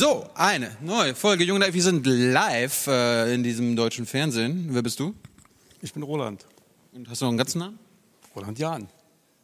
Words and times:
So, 0.00 0.30
eine 0.36 0.76
neue 0.80 1.12
Folge 1.16 1.42
Jung 1.42 1.58
Live. 1.58 1.74
Wir 1.74 1.82
sind 1.82 2.06
live 2.06 2.86
äh, 2.86 3.34
in 3.34 3.42
diesem 3.42 3.74
deutschen 3.74 4.06
Fernsehen. 4.06 4.68
Wer 4.70 4.80
bist 4.82 5.00
du? 5.00 5.12
Ich 5.82 5.92
bin 5.92 6.04
Roland. 6.04 6.46
Und 6.92 7.10
hast 7.10 7.20
du 7.20 7.24
noch 7.24 7.30
einen 7.30 7.38
ganzen 7.38 7.58
Namen? 7.58 7.80
Roland 8.36 8.60
Jahn. 8.60 8.86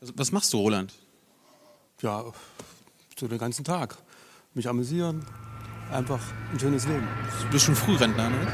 Was, 0.00 0.12
was 0.14 0.30
machst 0.30 0.52
du, 0.52 0.58
Roland? 0.58 0.94
Ja, 2.02 2.26
so 3.18 3.26
den 3.26 3.38
ganzen 3.38 3.64
Tag. 3.64 3.96
Mich 4.54 4.68
amüsieren. 4.68 5.26
Einfach 5.90 6.20
ein 6.52 6.60
schönes 6.60 6.86
Leben. 6.86 7.08
Du 7.42 7.50
bist 7.50 7.64
schon 7.64 7.74
Frührentner, 7.74 8.30
ne? 8.30 8.46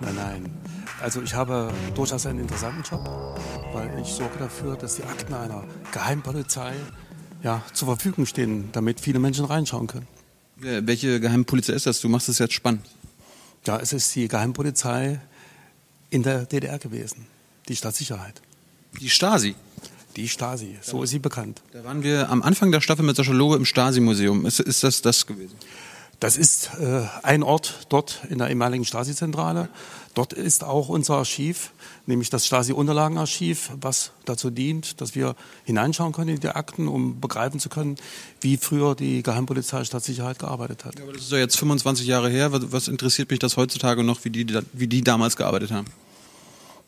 Nein, 0.00 0.14
nein. 0.14 0.62
Also 1.02 1.22
ich 1.22 1.34
habe 1.34 1.72
durchaus 1.96 2.24
einen 2.24 2.38
interessanten 2.38 2.84
Job, 2.84 3.04
weil 3.72 3.98
ich 4.00 4.06
sorge 4.06 4.38
dafür, 4.38 4.76
dass 4.76 4.94
die 4.94 5.02
Akten 5.02 5.34
einer 5.34 5.64
Geheimpolizei 5.90 6.74
ja, 7.44 7.62
zur 7.72 7.86
Verfügung 7.86 8.26
stehen, 8.26 8.70
damit 8.72 8.98
viele 8.98 9.20
Menschen 9.20 9.44
reinschauen 9.44 9.86
können. 9.86 10.08
Welche 10.56 11.20
Geheimpolizei 11.20 11.74
ist 11.74 11.86
das? 11.86 12.00
Du 12.00 12.08
machst 12.08 12.28
es 12.28 12.38
jetzt 12.38 12.54
spannend. 12.54 12.86
Ja, 13.66 13.78
es 13.78 13.92
ist 13.92 14.14
die 14.14 14.28
Geheimpolizei 14.28 15.20
in 16.10 16.22
der 16.22 16.46
DDR 16.46 16.78
gewesen, 16.78 17.26
die 17.68 17.76
Stadtsicherheit. 17.76 18.40
Die 19.00 19.10
Stasi. 19.10 19.54
Die 20.16 20.28
Stasi, 20.28 20.78
so 20.80 21.02
ist 21.02 21.10
sie 21.10 21.18
bekannt. 21.18 21.60
Da 21.72 21.82
waren 21.82 22.04
wir 22.04 22.30
am 22.30 22.42
Anfang 22.42 22.70
der 22.70 22.80
Staffel 22.80 23.04
mit 23.04 23.16
Sascha 23.16 23.32
Lobe 23.32 23.56
im 23.56 23.64
Stasi-Museum. 23.64 24.46
Ist, 24.46 24.60
ist 24.60 24.84
das 24.84 25.02
das 25.02 25.26
gewesen? 25.26 25.56
Das 26.20 26.36
ist 26.36 26.70
äh, 26.80 27.02
ein 27.22 27.42
Ort 27.42 27.86
dort 27.88 28.22
in 28.30 28.38
der 28.38 28.48
ehemaligen 28.48 28.84
Stasi-Zentrale. 28.84 29.68
Dort 30.14 30.32
ist 30.32 30.62
auch 30.62 30.88
unser 30.88 31.16
Archiv, 31.16 31.72
nämlich 32.06 32.30
das 32.30 32.46
Stasi-Unterlagenarchiv, 32.46 33.70
was 33.80 34.12
dazu 34.24 34.50
dient, 34.50 35.00
dass 35.00 35.16
wir 35.16 35.34
hineinschauen 35.64 36.12
können 36.12 36.30
in 36.30 36.40
die 36.40 36.48
Akten, 36.48 36.86
um 36.86 37.20
begreifen 37.20 37.58
zu 37.58 37.68
können, 37.68 37.96
wie 38.40 38.56
früher 38.56 38.94
die 38.94 39.24
Geheimpolizei 39.24 39.82
Stadtsicherheit 39.82 40.38
gearbeitet 40.38 40.84
hat. 40.84 41.00
Aber 41.00 41.12
das 41.12 41.22
ist 41.22 41.32
ja 41.32 41.38
jetzt 41.38 41.58
25 41.58 42.06
Jahre 42.06 42.30
her. 42.30 42.50
Was, 42.52 42.86
interessiert 42.86 43.30
mich 43.30 43.40
das 43.40 43.56
heutzutage 43.56 44.04
noch, 44.04 44.24
wie 44.24 44.30
die, 44.30 44.46
wie 44.72 44.86
die 44.86 45.02
damals 45.02 45.36
gearbeitet 45.36 45.72
haben? 45.72 45.88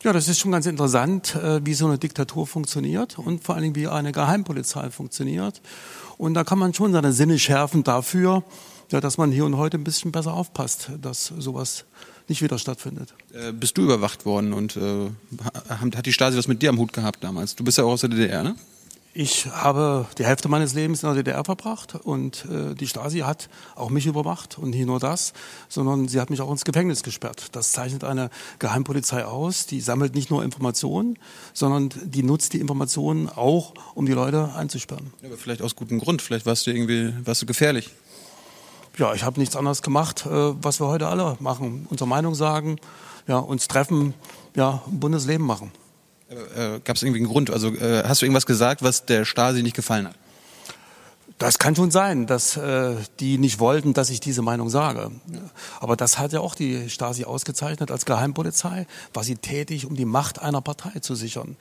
Ja, 0.03 0.13
das 0.13 0.29
ist 0.29 0.39
schon 0.39 0.51
ganz 0.51 0.65
interessant, 0.65 1.35
äh, 1.35 1.59
wie 1.65 1.73
so 1.73 1.85
eine 1.85 1.97
Diktatur 1.97 2.47
funktioniert 2.47 3.17
und 3.17 3.43
vor 3.43 3.55
allen 3.55 3.63
Dingen, 3.63 3.75
wie 3.75 3.87
eine 3.87 4.13
Geheimpolizei 4.13 4.89
funktioniert. 4.89 5.59
Und 6.17 6.33
da 6.33 6.43
kann 6.43 6.59
man 6.59 6.73
schon 6.73 6.93
seine 6.93 7.11
Sinne 7.11 7.37
schärfen 7.39 7.83
dafür, 7.83 8.43
ja, 8.91 9.01
dass 9.01 9.17
man 9.17 9.31
hier 9.31 9.45
und 9.45 9.57
heute 9.57 9.77
ein 9.77 9.83
bisschen 9.83 10.11
besser 10.11 10.33
aufpasst, 10.33 10.89
dass 11.01 11.25
sowas 11.37 11.85
nicht 12.27 12.41
wieder 12.41 12.57
stattfindet. 12.59 13.13
Äh, 13.33 13.51
bist 13.53 13.77
du 13.77 13.83
überwacht 13.83 14.25
worden 14.25 14.53
und 14.53 14.75
äh, 14.77 15.09
ha- 15.43 15.79
hat 15.95 16.05
die 16.05 16.13
Stasi 16.13 16.37
was 16.37 16.47
mit 16.47 16.61
dir 16.61 16.69
am 16.69 16.77
Hut 16.77 16.93
gehabt 16.93 17.23
damals? 17.23 17.55
Du 17.55 17.63
bist 17.63 17.77
ja 17.77 17.83
auch 17.85 17.91
aus 17.91 18.01
der 18.01 18.09
DDR, 18.09 18.43
ne? 18.43 18.55
Ich 19.19 19.47
habe 19.47 20.05
die 20.19 20.25
Hälfte 20.25 20.47
meines 20.47 20.75
Lebens 20.75 21.01
in 21.01 21.07
der 21.09 21.15
DDR 21.23 21.43
verbracht 21.43 21.95
und 21.95 22.45
äh, 22.51 22.75
die 22.75 22.85
Stasi 22.85 23.19
hat 23.19 23.49
auch 23.75 23.89
mich 23.89 24.05
überwacht 24.05 24.59
und 24.59 24.69
nicht 24.71 24.85
nur 24.85 24.99
das, 24.99 25.33
sondern 25.69 26.07
sie 26.07 26.19
hat 26.21 26.29
mich 26.29 26.39
auch 26.39 26.51
ins 26.51 26.65
Gefängnis 26.65 27.01
gesperrt. 27.01 27.47
Das 27.53 27.71
zeichnet 27.71 28.03
eine 28.03 28.29
Geheimpolizei 28.59 29.25
aus. 29.25 29.65
Die 29.65 29.81
sammelt 29.81 30.13
nicht 30.13 30.29
nur 30.29 30.43
Informationen, 30.43 31.17
sondern 31.53 31.89
die 32.05 32.21
nutzt 32.21 32.53
die 32.53 32.59
Informationen 32.59 33.27
auch, 33.27 33.73
um 33.95 34.05
die 34.05 34.11
Leute 34.13 34.53
einzusperren. 34.53 35.07
Ja, 35.23 35.29
aber 35.29 35.37
vielleicht 35.37 35.63
aus 35.63 35.75
gutem 35.75 35.99
Grund. 35.99 36.21
Vielleicht 36.21 36.45
warst 36.45 36.67
du 36.67 36.71
irgendwie 36.71 37.11
warst 37.25 37.41
du 37.41 37.47
gefährlich. 37.47 37.89
Ja, 38.97 39.13
ich 39.13 39.23
habe 39.23 39.39
nichts 39.39 39.55
anderes 39.55 39.83
gemacht, 39.83 40.25
äh, 40.25 40.29
was 40.29 40.79
wir 40.79 40.87
heute 40.87 41.07
alle 41.07 41.37
machen. 41.39 41.85
Unsere 41.89 42.07
Meinung 42.07 42.33
sagen, 42.33 42.77
ja, 43.27 43.37
uns 43.37 43.67
treffen, 43.67 44.15
ja, 44.55 44.81
ein 44.87 44.99
buntes 44.99 45.27
Leben 45.27 45.45
machen. 45.45 45.71
Äh, 46.29 46.79
Gab 46.83 46.95
es 46.95 47.03
irgendwie 47.03 47.19
einen 47.19 47.29
Grund? 47.29 47.51
Also 47.51 47.69
äh, 47.69 48.03
hast 48.05 48.21
du 48.21 48.25
irgendwas 48.25 48.47
gesagt, 48.47 48.81
was 48.81 49.05
der 49.05 49.23
Stasi 49.23 49.61
nicht 49.61 49.75
gefallen 49.75 50.07
hat? 50.07 50.15
Das 51.37 51.59
kann 51.59 51.75
schon 51.75 51.91
sein, 51.91 52.25
dass 52.25 52.57
äh, 52.57 52.95
die 53.19 53.37
nicht 53.37 53.59
wollten, 53.59 53.93
dass 53.93 54.09
ich 54.09 54.19
diese 54.19 54.41
Meinung 54.41 54.69
sage. 54.69 55.11
Aber 55.79 55.95
das 55.95 56.17
hat 56.17 56.33
ja 56.33 56.39
auch 56.39 56.55
die 56.55 56.89
Stasi 56.89 57.25
ausgezeichnet 57.25 57.91
als 57.91 58.05
Geheimpolizei, 58.05 58.87
war 59.13 59.23
sie 59.23 59.35
tätig, 59.35 59.85
um 59.85 59.95
die 59.95 60.05
Macht 60.05 60.41
einer 60.41 60.61
Partei 60.61 60.99
zu 60.99 61.13
sichern. 61.13 61.55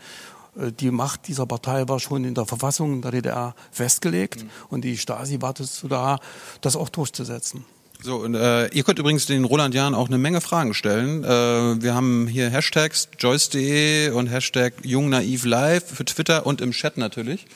Äh, 0.59 0.73
Die 0.73 0.91
Macht 0.91 1.29
dieser 1.29 1.47
Partei 1.47 1.89
war 1.89 2.01
schon 2.01 2.25
in 2.25 2.35
der 2.35 2.47
Verfassung 2.47 3.03
der 3.03 3.11
DDR 3.11 3.55
festgelegt 3.71 4.45
und 4.69 4.83
die 4.83 4.97
Stasi 4.97 5.41
war 5.41 5.55
dazu 5.55 5.89
da, 5.89 6.19
das 6.61 6.77
auch 6.77 6.89
durchzusetzen. 6.89 7.65
So, 8.03 8.17
und 8.17 8.35
äh, 8.35 8.67
ihr 8.69 8.85
könnt 8.85 8.99
übrigens 8.99 9.27
den 9.27 9.45
Roland 9.45 9.75
Jahn 9.75 9.95
auch 9.95 10.09
eine 10.09 10.19
Menge 10.19 10.41
Fragen 10.41 10.75
stellen. 10.75 11.25
Äh, 11.25 11.83
wir 11.83 11.95
haben 11.95 12.27
hier 12.27 12.51
Hashtags 12.51 13.09
joyce.de 13.19 14.11
und 14.11 14.27
Hashtag 14.27 14.75
jungnaivlive 14.83 15.81
für 15.81 16.05
Twitter 16.05 16.47
und 16.47 16.61
im 16.61 16.73
Chat 16.73 16.99
natürlich. 16.99 17.47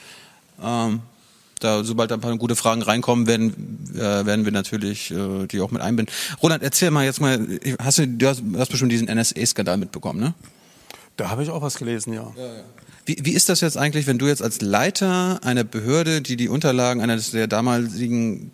Ähm, 0.62 1.00
da, 1.60 1.84
sobald 1.84 2.10
da 2.10 2.14
ein 2.14 2.22
paar 2.22 2.34
gute 2.38 2.56
Fragen 2.56 2.80
reinkommen, 2.80 3.26
werden, 3.26 3.90
äh, 3.94 4.00
werden 4.00 4.46
wir 4.46 4.52
natürlich 4.52 5.10
äh, 5.10 5.46
die 5.46 5.60
auch 5.60 5.70
mit 5.70 5.82
einbinden. 5.82 6.14
Roland, 6.42 6.62
erzähl 6.62 6.90
mal 6.90 7.04
jetzt 7.04 7.20
mal, 7.20 7.46
hast 7.78 7.98
du, 7.98 8.08
du 8.08 8.26
hast, 8.26 8.42
du 8.42 8.58
hast 8.58 8.70
bestimmt 8.70 8.92
diesen 8.92 9.08
NSA-Skandal 9.08 9.76
mitbekommen, 9.76 10.20
ne? 10.20 10.34
Da 11.20 11.28
habe 11.28 11.42
ich 11.42 11.50
auch 11.50 11.60
was 11.60 11.76
gelesen, 11.76 12.14
ja. 12.14 12.32
Wie, 13.04 13.18
wie 13.20 13.32
ist 13.32 13.50
das 13.50 13.60
jetzt 13.60 13.76
eigentlich, 13.76 14.06
wenn 14.06 14.18
du 14.18 14.26
jetzt 14.26 14.42
als 14.42 14.62
Leiter 14.62 15.40
einer 15.42 15.64
Behörde, 15.64 16.22
die 16.22 16.36
die 16.36 16.48
Unterlagen 16.48 17.02
eines 17.02 17.30
der 17.30 17.46
damaligen 17.46 18.52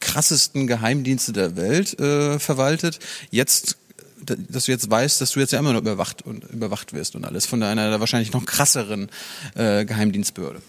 krassesten 0.00 0.66
Geheimdienste 0.66 1.34
der 1.34 1.54
Welt 1.54 2.00
äh, 2.00 2.38
verwaltet, 2.38 2.98
jetzt 3.30 3.76
dass 4.24 4.66
du 4.66 4.72
jetzt 4.72 4.88
weißt, 4.88 5.20
dass 5.20 5.32
du 5.32 5.40
jetzt 5.40 5.52
ja 5.52 5.58
immer 5.58 5.72
noch 5.72 5.80
überwacht 5.80 6.22
und 6.22 6.44
überwacht 6.44 6.92
wirst 6.92 7.16
und 7.16 7.24
alles 7.24 7.44
von 7.44 7.62
einer 7.62 7.98
wahrscheinlich 7.98 8.32
noch 8.32 8.46
krasseren 8.46 9.10
äh, 9.56 9.84
Geheimdienstbehörde. 9.84 10.62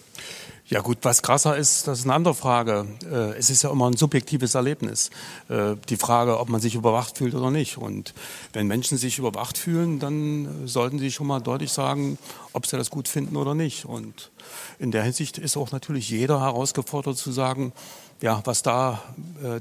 Ja 0.66 0.80
gut, 0.80 1.00
was 1.02 1.22
krasser 1.22 1.58
ist, 1.58 1.88
das 1.88 2.00
ist 2.00 2.06
eine 2.06 2.14
andere 2.14 2.34
Frage. 2.34 2.88
Äh, 3.04 3.38
Es 3.38 3.50
ist 3.50 3.64
ja 3.64 3.70
immer 3.70 3.88
ein 3.88 3.98
subjektives 3.98 4.56
Erlebnis. 4.56 5.10
Äh, 5.50 5.76
Die 5.90 5.98
Frage, 5.98 6.40
ob 6.40 6.48
man 6.48 6.62
sich 6.62 6.74
überwacht 6.76 7.18
fühlt 7.18 7.36
oder 7.36 7.52
nicht. 7.52 7.78
Und 7.78 8.14
wenn 8.54 8.68
Menschen 8.68 8.98
sich 8.98 9.20
überwacht 9.20 9.58
fühlen, 9.58 10.00
dann 10.00 10.64
äh, 10.64 10.68
sollten 10.68 11.00
sie 11.00 11.12
schon 11.12 11.28
mal 11.28 11.42
deutlich 11.42 11.72
sagen, 11.74 12.18
ob 12.54 12.66
sie 12.66 12.78
das 12.78 12.90
gut 12.90 13.10
finden 13.10 13.36
oder 13.36 13.56
nicht. 13.56 13.84
Und 13.86 14.32
in 14.80 14.92
der 14.92 15.04
Hinsicht 15.04 15.38
ist 15.38 15.58
auch 15.58 15.72
natürlich 15.72 16.10
jeder 16.10 16.40
herausgefordert 16.40 17.18
zu 17.18 17.32
sagen, 17.34 17.74
ja, 18.22 18.42
was 18.46 18.64
da 18.64 19.04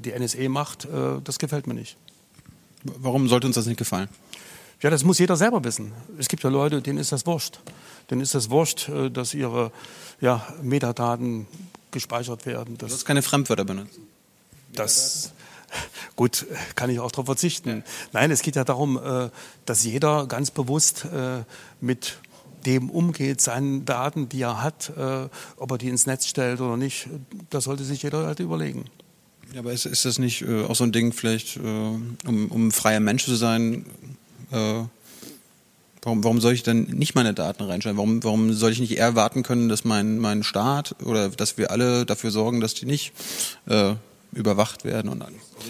die 0.05 0.17
NSA 0.17 0.47
macht, 0.47 0.87
das 1.23 1.37
gefällt 1.37 1.67
mir 1.67 1.73
nicht. 1.73 1.97
Warum 2.83 3.27
sollte 3.27 3.47
uns 3.47 3.57
das 3.57 3.65
nicht 3.65 3.75
gefallen? 3.77 4.07
Ja, 4.83 4.89
das 4.89 5.05
muss 5.05 5.17
jeder 5.17 5.37
selber 5.37 5.63
wissen. 5.63 5.93
Es 6.19 6.27
gibt 6.27 6.43
ja 6.43 6.49
Leute, 6.49 6.81
denen 6.81 6.99
ist 6.99 7.13
das 7.13 7.25
wurscht. 7.25 7.59
Denen 8.11 8.19
ist 8.19 8.35
das 8.35 8.49
wurscht, 8.49 8.89
äh, 8.89 9.09
dass 9.09 9.33
ihre 9.33 9.71
ja, 10.19 10.45
Metadaten 10.61 11.47
gespeichert 11.91 12.45
werden. 12.45 12.77
Du 12.77 12.85
hast 12.85 13.05
keine 13.05 13.21
Fremdwörter 13.21 13.63
benutzt. 13.63 13.97
das 14.73 15.31
gut, 16.17 16.45
kann 16.75 16.89
ich 16.89 16.99
auch 16.99 17.11
darauf 17.13 17.27
verzichten. 17.27 17.85
Nein, 18.11 18.29
es 18.29 18.41
geht 18.41 18.57
ja 18.57 18.65
darum, 18.65 18.97
äh, 18.97 19.29
dass 19.65 19.85
jeder 19.85 20.27
ganz 20.27 20.51
bewusst 20.51 21.05
äh, 21.05 21.43
mit 21.79 22.17
dem 22.65 22.89
umgeht, 22.89 23.39
seinen 23.39 23.85
Daten, 23.85 24.27
die 24.29 24.41
er 24.41 24.63
hat, 24.63 24.93
ob 25.57 25.71
er 25.71 25.77
die 25.77 25.89
ins 25.89 26.05
Netz 26.05 26.27
stellt 26.27 26.61
oder 26.61 26.77
nicht, 26.77 27.09
das 27.49 27.65
sollte 27.65 27.83
sich 27.83 28.03
jeder 28.03 28.25
halt 28.25 28.39
überlegen. 28.39 28.85
Ja, 29.51 29.59
aber 29.59 29.73
ist, 29.73 29.85
ist 29.85 30.05
das 30.05 30.17
nicht 30.17 30.47
auch 30.47 30.73
so 30.73 30.85
ein 30.85 30.93
Ding 30.93 31.11
vielleicht, 31.11 31.57
um, 31.57 32.15
um 32.25 32.71
freier 32.71 33.01
Mensch 33.01 33.25
zu 33.25 33.35
sein? 33.35 33.85
Äh, 34.53 34.85
warum, 36.03 36.23
warum 36.23 36.41
soll 36.41 36.53
ich 36.53 36.63
dann 36.63 36.83
nicht 36.83 37.15
meine 37.15 37.33
Daten 37.33 37.63
reinschreiben? 37.63 37.97
Warum, 37.97 38.23
warum 38.23 38.53
soll 38.53 38.71
ich 38.71 38.79
nicht 38.79 38.97
eher 38.97 39.15
warten 39.15 39.43
können, 39.43 39.67
dass 39.69 39.83
mein, 39.83 40.19
mein 40.19 40.43
Staat 40.43 40.95
oder 41.03 41.29
dass 41.29 41.57
wir 41.57 41.71
alle 41.71 42.05
dafür 42.05 42.31
sorgen, 42.31 42.61
dass 42.61 42.73
die 42.73 42.85
nicht 42.85 43.13
äh, 43.67 43.95
überwacht 44.35 44.85
werden 44.85 45.09
und 45.09 45.23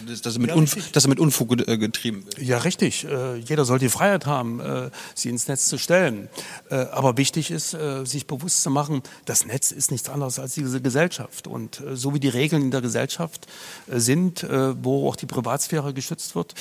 dass, 0.08 0.22
dass, 0.22 0.34
sie 0.34 0.40
mit 0.40 0.50
Ja, 0.50 0.64
dass 0.92 1.04
sie 1.04 1.10
mit 1.10 1.20
Unfug 1.20 1.68
äh, 1.68 1.78
getrieben 1.78 2.26
wird. 2.26 2.40
Ja, 2.40 2.60
richtig. 2.60 3.06
Äh, 3.06 3.38
Jeder 3.38 3.66
soll 3.66 3.80
die 3.80 3.90
Freiheit 3.90 4.26
haben, 4.26 4.60
äh, 4.60 4.90
sie 5.16 5.30
ins 5.30 5.48
Netz 5.48 5.66
zu 5.66 5.78
stellen. 5.78 6.30
Äh, 6.70 6.76
Aber 6.92 7.18
wichtig 7.18 7.52
ist, 7.52 7.74
äh, 7.74 8.06
sich 8.06 8.28
bewusst 8.28 8.64
zu 8.64 8.70
machen, 8.70 9.04
das 9.26 9.46
Netz 9.46 9.72
ist 9.72 9.92
nichts 9.92 10.10
anderes 10.10 10.40
als 10.40 10.54
diese 10.54 10.82
Gesellschaft. 10.82 11.48
Und 11.48 11.82
äh, 11.82 11.96
so 11.96 12.14
wie 12.14 12.20
die 12.20 12.30
Regeln 12.30 12.64
in 12.64 12.72
der 12.72 12.82
Gesellschaft 12.82 13.48
sind, 13.88 14.46
wo 14.82 15.08
auch 15.10 15.16
die 15.16 15.26
Privatsphäre 15.26 15.94
geschützt 15.94 16.36
wird, 16.36 16.54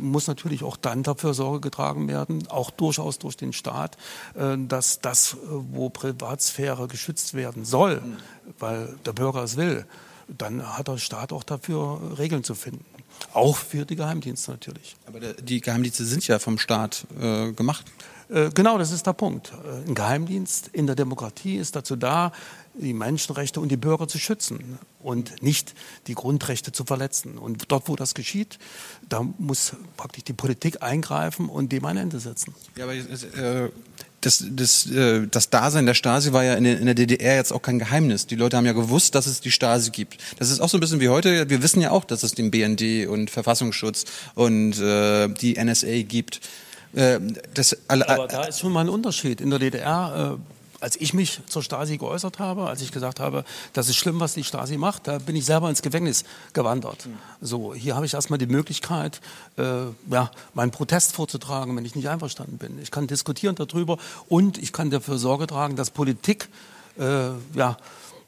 muss 0.00 0.26
natürlich 0.26 0.62
auch 0.62 0.76
dann 0.76 1.02
dafür 1.02 1.34
Sorge 1.34 1.60
getragen 1.60 2.08
werden, 2.08 2.46
auch 2.48 2.70
durchaus 2.70 3.18
durch 3.18 3.36
den 3.36 3.52
Staat, 3.52 3.96
dass 4.34 5.00
das, 5.00 5.36
wo 5.44 5.90
Privatsphäre 5.90 6.88
geschützt 6.88 7.34
werden 7.34 7.64
soll, 7.64 8.02
weil 8.58 8.96
der 9.04 9.12
Bürger 9.12 9.42
es 9.42 9.56
will, 9.56 9.86
dann 10.28 10.76
hat 10.76 10.88
der 10.88 10.98
Staat 10.98 11.32
auch 11.32 11.42
dafür 11.44 12.00
Regeln 12.18 12.44
zu 12.44 12.54
finden. 12.54 12.84
Auch 13.32 13.56
für 13.56 13.84
die 13.84 13.96
Geheimdienste 13.96 14.50
natürlich. 14.50 14.96
Aber 15.06 15.20
die 15.20 15.60
Geheimdienste 15.60 16.04
sind 16.04 16.26
ja 16.26 16.38
vom 16.38 16.58
Staat 16.58 17.06
äh, 17.20 17.52
gemacht. 17.52 17.86
Äh, 18.28 18.50
Genau, 18.54 18.78
das 18.78 18.90
ist 18.90 19.06
der 19.06 19.12
Punkt. 19.12 19.52
Äh, 19.64 19.88
Ein 19.88 19.94
Geheimdienst 19.94 20.68
in 20.68 20.86
der 20.86 20.96
Demokratie 20.96 21.56
ist 21.56 21.76
dazu 21.76 21.96
da, 21.96 22.32
die 22.74 22.92
Menschenrechte 22.92 23.60
und 23.60 23.68
die 23.68 23.76
Bürger 23.76 24.08
zu 24.08 24.18
schützen 24.18 24.78
und 25.00 25.42
nicht 25.42 25.74
die 26.06 26.14
Grundrechte 26.14 26.72
zu 26.72 26.84
verletzen. 26.84 27.38
Und 27.38 27.70
dort, 27.70 27.88
wo 27.88 27.96
das 27.96 28.14
geschieht, 28.14 28.58
da 29.08 29.22
muss 29.38 29.74
praktisch 29.96 30.24
die 30.24 30.32
Politik 30.32 30.82
eingreifen 30.82 31.48
und 31.48 31.72
dem 31.72 31.84
ein 31.84 31.96
Ende 31.96 32.20
setzen. 32.20 32.54
Ja, 32.76 32.84
aber 32.84 32.94
äh, 32.94 33.70
das, 34.20 34.44
das, 34.50 34.90
äh, 34.90 35.26
das 35.30 35.50
Dasein 35.50 35.86
der 35.86 35.94
Stasi 35.94 36.32
war 36.32 36.44
ja 36.44 36.54
in 36.54 36.64
der 36.86 36.94
DDR 36.94 37.36
jetzt 37.36 37.52
auch 37.52 37.62
kein 37.62 37.78
Geheimnis. 37.78 38.26
Die 38.26 38.36
Leute 38.36 38.56
haben 38.56 38.66
ja 38.66 38.72
gewusst, 38.72 39.14
dass 39.14 39.26
es 39.26 39.40
die 39.40 39.50
Stasi 39.50 39.90
gibt. 39.90 40.16
Das 40.38 40.50
ist 40.50 40.60
auch 40.60 40.68
so 40.68 40.78
ein 40.78 40.80
bisschen 40.80 41.00
wie 41.00 41.08
heute. 41.08 41.48
Wir 41.50 41.62
wissen 41.62 41.80
ja 41.80 41.90
auch, 41.90 42.04
dass 42.04 42.22
es 42.22 42.32
den 42.32 42.50
BND 42.50 43.06
und 43.06 43.30
Verfassungsschutz 43.30 44.04
und 44.34 44.80
äh, 44.80 45.28
die 45.28 45.62
NSA 45.62 46.02
gibt. 46.02 46.40
Äh, 46.94 47.20
das, 47.52 47.76
Aber 47.88 48.26
da 48.28 48.44
ist 48.44 48.60
schon 48.60 48.72
mal 48.72 48.80
ein 48.80 48.88
Unterschied. 48.88 49.40
In 49.40 49.50
der 49.50 49.58
DDR 49.58 50.38
als 50.84 50.96
ich 51.00 51.14
mich 51.14 51.40
zur 51.46 51.62
Stasi 51.62 51.96
geäußert 51.96 52.38
habe, 52.38 52.66
als 52.66 52.82
ich 52.82 52.92
gesagt 52.92 53.18
habe, 53.18 53.46
das 53.72 53.88
ist 53.88 53.96
schlimm, 53.96 54.20
was 54.20 54.34
die 54.34 54.44
Stasi 54.44 54.76
macht, 54.76 55.06
da 55.06 55.16
bin 55.16 55.34
ich 55.34 55.46
selber 55.46 55.70
ins 55.70 55.80
Gefängnis 55.80 56.24
gewandert. 56.52 57.06
Mhm. 57.06 57.14
So, 57.40 57.72
hier 57.72 57.96
habe 57.96 58.04
ich 58.04 58.12
erstmal 58.12 58.38
die 58.38 58.46
Möglichkeit, 58.46 59.22
äh, 59.56 59.86
ja, 60.10 60.30
meinen 60.52 60.72
Protest 60.72 61.14
vorzutragen, 61.14 61.74
wenn 61.74 61.86
ich 61.86 61.96
nicht 61.96 62.10
einverstanden 62.10 62.58
bin. 62.58 62.78
Ich 62.82 62.90
kann 62.90 63.06
diskutieren 63.06 63.54
darüber 63.54 63.96
und 64.28 64.58
ich 64.58 64.74
kann 64.74 64.90
dafür 64.90 65.16
Sorge 65.16 65.46
tragen, 65.46 65.74
dass 65.74 65.88
Politik 65.88 66.50
äh, 66.98 67.30
ja, 67.54 67.78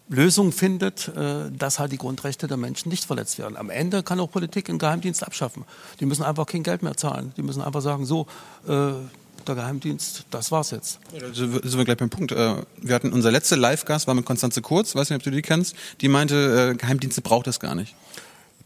Lösung 0.08 0.50
findet, 0.50 1.08
äh, 1.08 1.50
dass 1.50 1.79
halt 1.79 1.93
die 1.93 1.99
Grundrechte 1.99 2.47
der 2.47 2.56
Menschen 2.56 2.88
nicht 2.88 3.05
verletzt 3.05 3.38
werden. 3.38 3.58
Am 3.58 3.69
Ende 3.69 4.03
kann 4.03 4.19
auch 4.19 4.31
Politik 4.31 4.70
einen 4.70 4.79
Geheimdienst 4.79 5.23
abschaffen. 5.26 5.67
Die 6.00 6.06
müssen 6.06 6.23
einfach 6.23 6.47
kein 6.47 6.62
Geld 6.62 6.82
mehr 6.82 6.97
zahlen. 6.97 7.35
Die 7.37 7.43
müssen 7.43 7.61
einfach 7.61 7.82
sagen, 7.82 8.06
so, 8.06 8.26
äh, 8.67 8.93
der 9.48 9.54
Geheimdienst, 9.54 10.26
das 10.31 10.50
war's 10.50 10.70
jetzt. 10.70 10.98
Ja, 11.12 11.32
sind 11.32 11.76
wir 11.76 11.84
gleich 11.84 11.96
beim 11.96 12.10
Punkt. 12.10 12.32
Äh, 12.32 12.54
wir 12.81 12.94
hatten 12.94 13.12
unser 13.12 13.31
letzter 13.31 13.56
Live-Gast 13.56 14.06
war 14.06 14.14
mit 14.14 14.25
Konstanze 14.25 14.62
Kurz, 14.62 14.94
weiß 14.94 15.10
nicht, 15.10 15.16
ob 15.16 15.22
du 15.22 15.31
die 15.31 15.43
kennst, 15.43 15.75
die 16.00 16.08
meinte, 16.08 16.72
äh, 16.72 16.76
Geheimdienste 16.76 17.20
braucht 17.20 17.46
das 17.46 17.60
gar 17.60 17.75
nicht. 17.75 17.94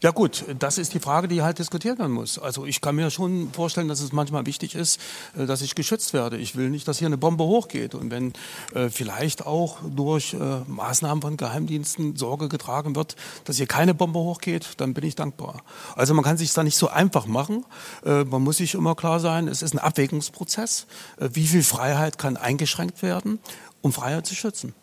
Ja 0.03 0.09
gut, 0.09 0.45
das 0.57 0.79
ist 0.79 0.95
die 0.95 0.99
Frage, 0.99 1.27
die 1.27 1.43
halt 1.43 1.59
diskutiert 1.59 1.99
werden 1.99 2.13
muss. 2.13 2.39
Also 2.39 2.65
ich 2.65 2.81
kann 2.81 2.95
mir 2.95 3.11
schon 3.11 3.53
vorstellen, 3.53 3.87
dass 3.87 4.01
es 4.01 4.11
manchmal 4.11 4.47
wichtig 4.47 4.73
ist, 4.73 4.99
äh, 5.37 5.45
dass 5.45 5.61
ich 5.61 5.75
geschützt 5.75 6.13
werde. 6.13 6.37
Ich 6.37 6.55
will 6.55 6.71
nicht, 6.71 6.87
dass 6.87 6.97
hier 6.97 7.05
eine 7.05 7.19
Bombe 7.19 7.43
hochgeht. 7.43 7.93
Und 7.93 8.09
wenn 8.09 8.33
äh, 8.73 8.89
vielleicht 8.89 9.45
auch 9.45 9.77
durch 9.87 10.33
äh, 10.33 10.37
Maßnahmen 10.65 11.21
von 11.21 11.37
Geheimdiensten 11.37 12.15
Sorge 12.15 12.49
getragen 12.49 12.95
wird, 12.95 13.15
dass 13.45 13.57
hier 13.57 13.67
keine 13.67 13.93
Bombe 13.93 14.17
hochgeht, 14.17 14.69
dann 14.77 14.95
bin 14.95 15.03
ich 15.03 15.13
dankbar. 15.13 15.61
Also 15.95 16.15
man 16.15 16.23
kann 16.23 16.35
sich 16.35 16.51
da 16.51 16.63
nicht 16.63 16.77
so 16.77 16.87
einfach 16.87 17.27
machen. 17.27 17.63
Äh, 18.03 18.23
man 18.23 18.41
muss 18.41 18.57
sich 18.57 18.73
immer 18.73 18.95
klar 18.95 19.19
sein, 19.19 19.47
es 19.47 19.61
ist 19.61 19.75
ein 19.75 19.79
Abwägungsprozess. 19.79 20.87
Äh, 21.17 21.29
wie 21.33 21.45
viel 21.45 21.63
Freiheit 21.63 22.17
kann 22.17 22.37
eingeschränkt 22.37 23.03
werden, 23.03 23.37
um 23.81 23.93
Freiheit 23.93 24.25
zu 24.25 24.33
schützen? 24.33 24.73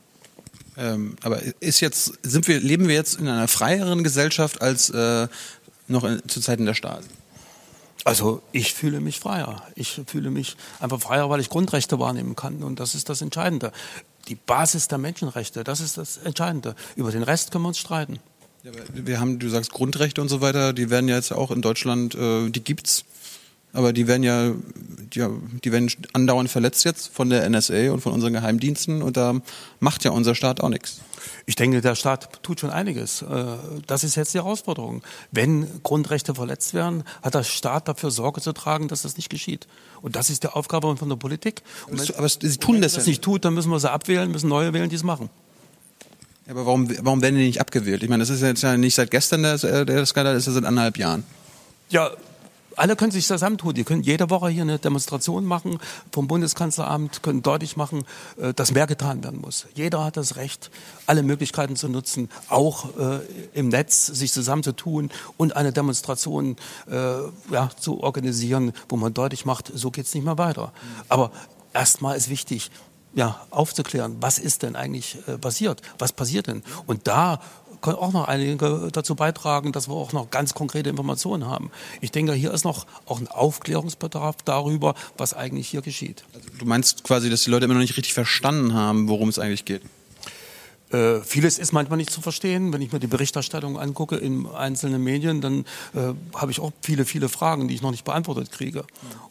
Ähm, 0.78 1.16
aber 1.22 1.40
ist 1.60 1.80
jetzt, 1.80 2.12
sind 2.22 2.46
wir, 2.46 2.60
leben 2.60 2.86
wir 2.86 2.94
jetzt 2.94 3.18
in 3.18 3.26
einer 3.26 3.48
freieren 3.48 4.04
Gesellschaft 4.04 4.62
als 4.62 4.90
äh, 4.90 5.26
noch 5.88 6.04
in, 6.04 6.22
zu 6.28 6.40
Zeiten 6.40 6.66
der 6.66 6.74
Stasi? 6.74 7.08
Also 8.04 8.40
ich 8.52 8.74
fühle 8.74 9.00
mich 9.00 9.18
freier. 9.18 9.62
Ich 9.74 10.00
fühle 10.06 10.30
mich 10.30 10.56
einfach 10.78 11.00
freier, 11.00 11.28
weil 11.30 11.40
ich 11.40 11.50
Grundrechte 11.50 11.98
wahrnehmen 11.98 12.36
kann. 12.36 12.62
Und 12.62 12.78
das 12.78 12.94
ist 12.94 13.08
das 13.08 13.22
Entscheidende. 13.22 13.72
Die 14.28 14.36
Basis 14.36 14.88
der 14.88 14.98
Menschenrechte, 14.98 15.64
das 15.64 15.80
ist 15.80 15.98
das 15.98 16.16
Entscheidende. 16.18 16.76
Über 16.94 17.10
den 17.10 17.24
Rest 17.24 17.50
können 17.50 17.64
wir 17.64 17.68
uns 17.68 17.78
streiten. 17.78 18.20
Ja, 18.62 18.70
wir 18.92 19.20
haben, 19.20 19.38
du 19.38 19.48
sagst 19.48 19.72
Grundrechte 19.72 20.20
und 20.20 20.28
so 20.28 20.40
weiter, 20.40 20.72
die 20.72 20.90
werden 20.90 21.08
ja 21.08 21.16
jetzt 21.16 21.32
auch 21.32 21.50
in 21.50 21.60
Deutschland, 21.60 22.14
äh, 22.14 22.50
die 22.50 22.62
gibt's 22.62 23.04
aber 23.72 23.92
die 23.92 24.06
werden 24.06 24.22
ja, 24.22 24.52
die, 25.14 25.26
die 25.64 25.72
werden 25.72 25.90
andauernd 26.12 26.50
verletzt 26.50 26.84
jetzt 26.84 27.08
von 27.12 27.30
der 27.30 27.48
NSA 27.48 27.92
und 27.92 28.00
von 28.00 28.12
unseren 28.12 28.32
Geheimdiensten 28.32 29.02
und 29.02 29.16
da 29.16 29.40
macht 29.80 30.04
ja 30.04 30.10
unser 30.10 30.34
Staat 30.34 30.60
auch 30.60 30.68
nichts. 30.68 31.00
Ich 31.46 31.56
denke, 31.56 31.80
der 31.80 31.94
Staat 31.94 32.42
tut 32.42 32.60
schon 32.60 32.70
einiges. 32.70 33.22
Äh, 33.22 33.44
das 33.86 34.04
ist 34.04 34.16
jetzt 34.16 34.34
die 34.34 34.38
Herausforderung. 34.38 35.02
Wenn 35.32 35.66
Grundrechte 35.82 36.34
verletzt 36.34 36.74
werden, 36.74 37.04
hat 37.22 37.34
der 37.34 37.42
Staat 37.42 37.88
dafür 37.88 38.10
Sorge 38.10 38.40
zu 38.40 38.52
tragen, 38.52 38.88
dass 38.88 39.02
das 39.02 39.16
nicht 39.16 39.30
geschieht. 39.30 39.66
Und 40.02 40.16
das 40.16 40.30
ist 40.30 40.44
die 40.44 40.48
Aufgabe 40.48 40.96
von 40.96 41.08
der 41.08 41.16
Politik. 41.16 41.62
Und 41.88 42.00
wenn, 42.00 42.16
aber 42.16 42.28
sie 42.28 42.56
tun 42.56 42.80
das, 42.80 42.94
das 42.94 43.06
ja 43.06 43.10
nicht 43.10 43.22
tut, 43.22 43.44
dann 43.44 43.54
müssen 43.54 43.70
wir 43.70 43.80
sie 43.80 43.90
abwählen, 43.90 44.30
müssen 44.30 44.48
neue 44.48 44.72
wählen, 44.72 44.88
die 44.88 44.96
es 44.96 45.02
machen. 45.02 45.30
Ja, 46.46 46.52
aber 46.52 46.66
warum, 46.66 46.88
warum 47.04 47.22
werden 47.22 47.36
die 47.36 47.46
nicht 47.46 47.60
abgewählt? 47.60 48.02
Ich 48.02 48.08
meine, 48.08 48.22
das 48.22 48.30
ist 48.30 48.40
jetzt 48.40 48.62
ja 48.62 48.76
nicht 48.76 48.94
seit 48.94 49.10
gestern 49.10 49.42
der, 49.42 49.84
der 49.84 50.06
Skandal, 50.06 50.34
das 50.34 50.44
ist 50.44 50.46
ja 50.48 50.52
seit 50.54 50.64
anderthalb 50.64 50.96
Jahren. 50.96 51.24
Ja, 51.90 52.10
alle 52.78 52.96
können 52.96 53.12
sich 53.12 53.26
zusammentun. 53.26 53.74
Die 53.74 53.84
können 53.84 54.02
jede 54.02 54.30
Woche 54.30 54.48
hier 54.48 54.62
eine 54.62 54.78
Demonstration 54.78 55.44
machen 55.44 55.78
vom 56.12 56.28
Bundeskanzleramt, 56.28 57.22
können 57.22 57.42
deutlich 57.42 57.76
machen, 57.76 58.04
äh, 58.40 58.54
dass 58.54 58.72
mehr 58.72 58.86
getan 58.86 59.22
werden 59.24 59.40
muss. 59.40 59.66
Jeder 59.74 60.04
hat 60.04 60.16
das 60.16 60.36
Recht, 60.36 60.70
alle 61.06 61.22
Möglichkeiten 61.22 61.76
zu 61.76 61.88
nutzen, 61.88 62.28
auch 62.48 62.96
äh, 62.98 63.20
im 63.52 63.68
Netz 63.68 64.06
sich 64.06 64.32
zusammenzutun 64.32 65.10
und 65.36 65.56
eine 65.56 65.72
Demonstration 65.72 66.56
äh, 66.90 66.94
ja, 67.50 67.70
zu 67.78 68.00
organisieren, 68.00 68.72
wo 68.88 68.96
man 68.96 69.14
deutlich 69.14 69.44
macht, 69.44 69.70
so 69.74 69.90
geht 69.90 70.06
es 70.06 70.14
nicht 70.14 70.24
mehr 70.24 70.38
weiter. 70.38 70.72
Aber 71.08 71.30
erstmal 71.72 72.16
ist 72.16 72.28
wichtig, 72.28 72.70
ja, 73.14 73.40
aufzuklären, 73.50 74.16
was 74.20 74.38
ist 74.38 74.62
denn 74.62 74.76
eigentlich 74.76 75.18
äh, 75.26 75.38
passiert? 75.38 75.82
Was 75.98 76.12
passiert 76.12 76.46
denn? 76.46 76.62
Und 76.86 77.08
da 77.08 77.40
können 77.80 77.96
auch 77.96 78.12
noch 78.12 78.28
einige 78.28 78.88
dazu 78.92 79.14
beitragen, 79.14 79.72
dass 79.72 79.88
wir 79.88 79.94
auch 79.94 80.12
noch 80.12 80.30
ganz 80.30 80.54
konkrete 80.54 80.90
Informationen 80.90 81.46
haben. 81.46 81.70
Ich 82.00 82.10
denke, 82.10 82.32
hier 82.32 82.52
ist 82.52 82.64
noch 82.64 82.86
auch 83.06 83.20
ein 83.20 83.28
Aufklärungsbedarf 83.28 84.36
darüber, 84.44 84.94
was 85.16 85.34
eigentlich 85.34 85.68
hier 85.68 85.82
geschieht. 85.82 86.24
Also 86.34 86.48
du 86.58 86.64
meinst 86.64 87.04
quasi, 87.04 87.30
dass 87.30 87.44
die 87.44 87.50
Leute 87.50 87.64
immer 87.64 87.74
noch 87.74 87.80
nicht 87.80 87.96
richtig 87.96 88.14
verstanden 88.14 88.74
haben, 88.74 89.08
worum 89.08 89.28
es 89.28 89.38
eigentlich 89.38 89.64
geht? 89.64 89.82
Äh, 90.90 91.20
vieles 91.20 91.58
ist 91.58 91.72
manchmal 91.72 91.98
nicht 91.98 92.10
zu 92.10 92.20
verstehen. 92.20 92.72
Wenn 92.72 92.80
ich 92.80 92.92
mir 92.92 92.98
die 92.98 93.06
Berichterstattung 93.06 93.78
angucke 93.78 94.16
in 94.16 94.46
einzelnen 94.46 95.02
Medien, 95.04 95.40
dann 95.40 95.64
äh, 95.94 96.14
habe 96.34 96.50
ich 96.50 96.60
auch 96.60 96.72
viele, 96.80 97.04
viele 97.04 97.28
Fragen, 97.28 97.68
die 97.68 97.74
ich 97.74 97.82
noch 97.82 97.90
nicht 97.90 98.04
beantwortet 98.04 98.52
kriege. 98.52 98.84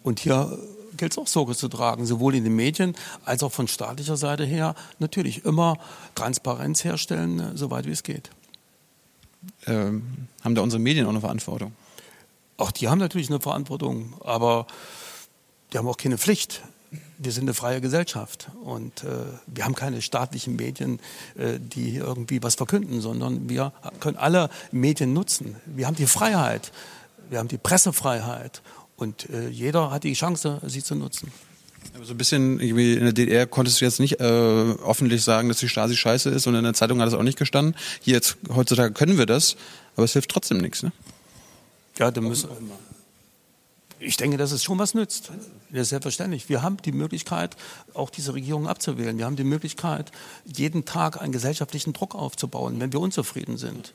Und 0.03 0.19
hier 0.19 0.57
gilt 0.97 1.13
es 1.13 1.17
auch 1.17 1.27
Sorge 1.27 1.55
zu 1.55 1.67
tragen, 1.67 2.05
sowohl 2.05 2.35
in 2.35 2.43
den 2.43 2.55
Medien 2.55 2.95
als 3.25 3.43
auch 3.43 3.51
von 3.51 3.67
staatlicher 3.67 4.17
Seite 4.17 4.43
her. 4.45 4.75
Natürlich 4.99 5.45
immer 5.45 5.77
Transparenz 6.15 6.83
herstellen, 6.83 7.39
äh, 7.39 7.57
soweit 7.57 7.85
wie 7.85 7.91
es 7.91 8.03
geht. 8.03 8.29
Ähm, 9.65 10.27
haben 10.43 10.55
da 10.55 10.61
unsere 10.61 10.81
Medien 10.81 11.05
auch 11.05 11.11
eine 11.11 11.21
Verantwortung? 11.21 11.73
Auch 12.57 12.71
die 12.71 12.87
haben 12.87 12.99
natürlich 12.99 13.29
eine 13.29 13.39
Verantwortung, 13.39 14.13
aber 14.21 14.65
die 15.71 15.77
haben 15.77 15.87
auch 15.87 15.97
keine 15.97 16.17
Pflicht. 16.17 16.61
Wir 17.17 17.31
sind 17.31 17.43
eine 17.43 17.53
freie 17.53 17.81
Gesellschaft 17.81 18.49
und 18.63 19.03
äh, 19.03 19.07
wir 19.47 19.65
haben 19.65 19.75
keine 19.75 20.01
staatlichen 20.01 20.55
Medien, 20.55 20.99
äh, 21.35 21.59
die 21.59 21.97
irgendwie 21.97 22.41
was 22.41 22.55
verkünden, 22.55 23.01
sondern 23.01 23.49
wir 23.49 23.73
können 23.99 24.17
alle 24.17 24.49
Medien 24.71 25.13
nutzen. 25.13 25.55
Wir 25.65 25.87
haben 25.87 25.95
die 25.95 26.07
Freiheit, 26.07 26.71
wir 27.29 27.39
haben 27.39 27.49
die 27.49 27.57
Pressefreiheit 27.57 28.61
und 28.95 29.29
äh, 29.29 29.49
jeder 29.49 29.91
hat 29.91 30.03
die 30.03 30.13
Chance, 30.13 30.61
sie 30.65 30.83
zu 30.83 30.95
nutzen. 30.95 31.31
So 32.03 32.13
ein 32.13 32.17
bisschen 32.17 32.59
irgendwie 32.59 32.93
in 32.93 33.03
der 33.03 33.13
DDR 33.13 33.47
konntest 33.47 33.81
du 33.81 33.85
jetzt 33.85 33.99
nicht 33.99 34.19
äh, 34.19 34.23
öffentlich 34.23 35.23
sagen, 35.23 35.49
dass 35.49 35.57
die 35.57 35.67
Stasi 35.67 35.95
scheiße 35.95 36.29
ist 36.29 36.47
und 36.47 36.55
in 36.55 36.63
der 36.63 36.73
Zeitung 36.73 37.01
hat 37.01 37.07
es 37.07 37.13
auch 37.13 37.23
nicht 37.23 37.37
gestanden. 37.37 37.75
Hier 38.01 38.15
jetzt 38.15 38.37
heutzutage 38.53 38.93
können 38.93 39.17
wir 39.17 39.25
das, 39.25 39.57
aber 39.95 40.05
es 40.05 40.13
hilft 40.13 40.29
trotzdem 40.29 40.59
nichts, 40.59 40.83
ne? 40.83 40.91
Ja, 41.97 42.11
da 42.11 42.21
müssen 42.21 42.49
ich 43.99 44.17
denke, 44.17 44.37
dass 44.37 44.51
es 44.51 44.63
schon 44.63 44.77
was 44.77 44.93
nützt. 44.93 45.31
Das 45.71 45.81
ist 45.81 45.89
selbstverständlich. 45.89 46.49
Wir 46.49 46.61
haben 46.61 46.77
die 46.77 46.91
Möglichkeit, 46.91 47.57
auch 47.93 48.09
diese 48.09 48.33
Regierung 48.33 48.67
abzuwählen. 48.67 49.17
Wir 49.17 49.25
haben 49.25 49.35
die 49.35 49.43
Möglichkeit, 49.43 50.11
jeden 50.45 50.85
Tag 50.85 51.21
einen 51.21 51.31
gesellschaftlichen 51.31 51.93
Druck 51.93 52.13
aufzubauen, 52.15 52.79
wenn 52.79 52.93
wir 52.93 52.99
unzufrieden 52.99 53.57
sind. 53.57 53.93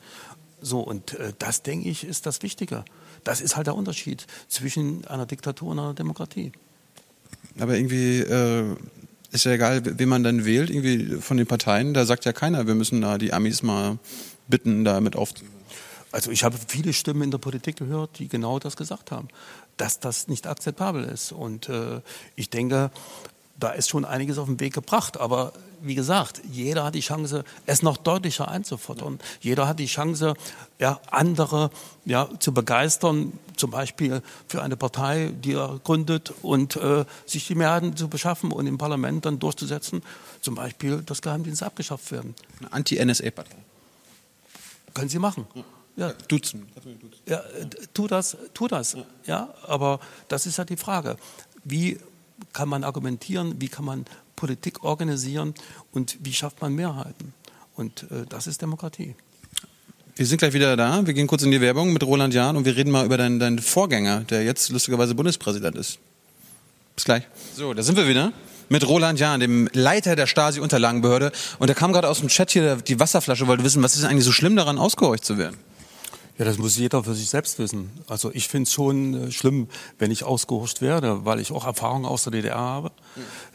So, 0.60 0.80
und 0.80 1.14
äh, 1.14 1.32
das, 1.38 1.62
denke 1.62 1.88
ich, 1.88 2.04
ist 2.04 2.26
das 2.26 2.42
Wichtige. 2.42 2.84
Das 3.24 3.40
ist 3.40 3.56
halt 3.56 3.68
der 3.68 3.76
Unterschied 3.76 4.26
zwischen 4.48 5.06
einer 5.06 5.26
Diktatur 5.26 5.70
und 5.70 5.78
einer 5.78 5.94
Demokratie. 5.94 6.52
Aber 7.58 7.76
irgendwie 7.76 8.20
äh, 8.20 8.64
ist 9.32 9.44
ja 9.44 9.52
egal, 9.52 9.82
wen 9.84 10.08
man 10.08 10.22
dann 10.22 10.44
wählt, 10.44 10.70
irgendwie 10.70 11.16
von 11.20 11.36
den 11.36 11.46
Parteien, 11.46 11.94
da 11.94 12.04
sagt 12.04 12.24
ja 12.24 12.32
keiner, 12.32 12.66
wir 12.66 12.74
müssen 12.74 13.00
da 13.00 13.18
die 13.18 13.32
Amis 13.32 13.62
mal 13.62 13.98
bitten, 14.48 14.84
damit 14.84 15.16
aufzuhören. 15.16 15.52
Also 16.12 16.30
ich 16.30 16.44
habe 16.44 16.58
viele 16.68 16.92
Stimmen 16.92 17.22
in 17.22 17.30
der 17.30 17.38
Politik 17.38 17.76
gehört, 17.76 18.18
die 18.18 18.28
genau 18.28 18.58
das 18.58 18.76
gesagt 18.76 19.10
haben, 19.10 19.28
dass 19.78 19.98
das 19.98 20.28
nicht 20.28 20.46
akzeptabel 20.46 21.04
ist. 21.04 21.32
Und 21.32 21.70
äh, 21.70 22.00
ich 22.36 22.50
denke, 22.50 22.90
da 23.62 23.70
ist 23.70 23.88
schon 23.88 24.04
einiges 24.04 24.38
auf 24.38 24.46
den 24.46 24.58
Weg 24.58 24.74
gebracht. 24.74 25.18
Aber 25.18 25.52
wie 25.80 25.94
gesagt, 25.94 26.40
jeder 26.50 26.84
hat 26.84 26.94
die 26.94 27.00
Chance, 27.00 27.44
es 27.66 27.82
noch 27.82 27.96
deutlicher 27.96 28.48
einzufordern. 28.48 29.20
Jeder 29.40 29.68
hat 29.68 29.78
die 29.78 29.86
Chance, 29.86 30.34
ja, 30.78 31.00
andere 31.10 31.70
ja, 32.04 32.28
zu 32.38 32.52
begeistern, 32.52 33.32
zum 33.56 33.70
Beispiel 33.70 34.22
für 34.48 34.62
eine 34.62 34.76
Partei, 34.76 35.32
die 35.44 35.52
er 35.52 35.80
gründet 35.84 36.32
und 36.42 36.76
äh, 36.76 37.04
sich 37.26 37.46
die 37.46 37.54
Mehrheiten 37.54 37.96
zu 37.96 38.08
beschaffen 38.08 38.50
und 38.52 38.66
im 38.66 38.78
Parlament 38.78 39.26
dann 39.26 39.38
durchzusetzen, 39.38 40.02
zum 40.40 40.54
Beispiel, 40.54 41.02
dass 41.02 41.22
Geheimdienste 41.22 41.66
abgeschafft 41.66 42.10
werden. 42.10 42.34
Eine 42.60 42.72
Anti-NSA-Partei. 42.72 43.56
Können 44.94 45.08
Sie 45.08 45.18
machen. 45.18 45.46
Ja. 45.96 46.12
Duzen. 46.26 46.68
Ja, 47.26 47.42
tu 47.92 48.06
das, 48.06 48.36
tu 48.54 48.66
das. 48.66 48.96
Ja, 49.26 49.52
aber 49.66 50.00
das 50.28 50.46
ist 50.46 50.58
ja 50.58 50.64
die 50.64 50.76
Frage. 50.76 51.16
Wie 51.64 51.98
kann 52.52 52.68
man 52.68 52.84
argumentieren, 52.84 53.60
wie 53.60 53.68
kann 53.68 53.84
man 53.84 54.04
Politik 54.36 54.84
organisieren 54.84 55.54
und 55.92 56.18
wie 56.22 56.32
schafft 56.32 56.60
man 56.60 56.74
Mehrheiten. 56.74 57.34
Und 57.76 58.04
äh, 58.10 58.26
das 58.28 58.46
ist 58.46 58.62
Demokratie. 58.62 59.14
Wir 60.14 60.26
sind 60.26 60.38
gleich 60.38 60.52
wieder 60.52 60.76
da. 60.76 61.06
Wir 61.06 61.14
gehen 61.14 61.26
kurz 61.26 61.42
in 61.42 61.50
die 61.50 61.60
Werbung 61.60 61.92
mit 61.92 62.02
Roland 62.04 62.34
Jahn 62.34 62.56
und 62.56 62.64
wir 62.64 62.76
reden 62.76 62.90
mal 62.90 63.06
über 63.06 63.16
deinen, 63.16 63.38
deinen 63.38 63.58
Vorgänger, 63.58 64.20
der 64.20 64.44
jetzt 64.44 64.68
lustigerweise 64.70 65.14
Bundespräsident 65.14 65.76
ist. 65.76 65.98
Bis 66.94 67.04
gleich. 67.04 67.22
So, 67.56 67.72
da 67.72 67.82
sind 67.82 67.96
wir 67.96 68.06
wieder 68.06 68.32
mit 68.68 68.86
Roland 68.86 69.20
Jahn, 69.20 69.40
dem 69.40 69.68
Leiter 69.72 70.16
der 70.16 70.26
Stasi-Unterlagenbehörde. 70.26 71.32
Und 71.58 71.68
der 71.68 71.76
kam 71.76 71.92
gerade 71.92 72.08
aus 72.08 72.20
dem 72.20 72.28
Chat 72.28 72.50
hier 72.50 72.76
die 72.76 72.98
Wasserflasche, 73.00 73.46
wollte 73.46 73.64
wissen, 73.64 73.82
was 73.82 73.96
ist 73.96 74.04
eigentlich 74.04 74.24
so 74.24 74.32
schlimm 74.32 74.56
daran, 74.56 74.78
ausgehorcht 74.78 75.24
zu 75.24 75.38
werden? 75.38 75.56
Ja, 76.38 76.46
das 76.46 76.56
muss 76.56 76.78
jeder 76.78 77.04
für 77.04 77.14
sich 77.14 77.28
selbst 77.28 77.58
wissen. 77.58 77.90
Also 78.06 78.30
ich 78.32 78.48
finde 78.48 78.66
es 78.66 78.72
schon 78.72 79.14
äh, 79.14 79.30
schlimm, 79.30 79.68
wenn 79.98 80.10
ich 80.10 80.24
ausgehorcht 80.24 80.80
werde, 80.80 81.26
weil 81.26 81.40
ich 81.40 81.52
auch 81.52 81.66
Erfahrungen 81.66 82.06
aus 82.06 82.24
der 82.24 82.32
DDR 82.32 82.56
habe, 82.56 82.90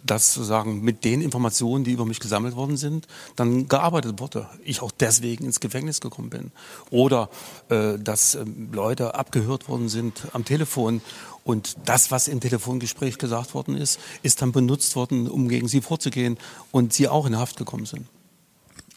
dass 0.06 0.36
sozusagen 0.36 0.82
mit 0.82 1.04
den 1.04 1.22
Informationen, 1.22 1.84
die 1.84 1.94
über 1.94 2.06
mich 2.06 2.20
gesammelt 2.20 2.56
worden 2.56 2.78
sind, 2.78 3.08
dann 3.36 3.68
gearbeitet 3.68 4.20
wurde. 4.20 4.48
Ich 4.64 4.82
auch 4.82 4.92
deswegen 4.92 5.46
ins 5.46 5.60
Gefängnis 5.60 6.02
gekommen 6.02 6.30
bin. 6.30 6.52
Oder 6.92 7.30
äh, 7.70 7.98
dass 7.98 8.36
äh, 8.36 8.46
Leute 8.72 9.16
abgehört 9.16 9.68
worden 9.68 9.90
sind 9.90 10.28
am 10.34 10.46
Telefon 10.46 11.02
und 11.44 11.78
das, 11.86 12.12
was 12.12 12.28
im 12.28 12.42
Telefongespräch 12.42 13.18
gesagt 13.18 13.54
worden 13.54 13.76
ist, 13.78 14.00
ist 14.22 14.42
dann 14.42 14.52
benutzt 14.52 14.96
worden, 14.96 15.28
um 15.28 15.48
gegen 15.48 15.68
sie 15.68 15.82
vorzugehen 15.82 16.38
und 16.72 16.94
sie 16.94 17.08
auch 17.08 17.26
in 17.26 17.38
Haft 17.38 17.56
gekommen 17.56 17.86
sind. 17.86 18.06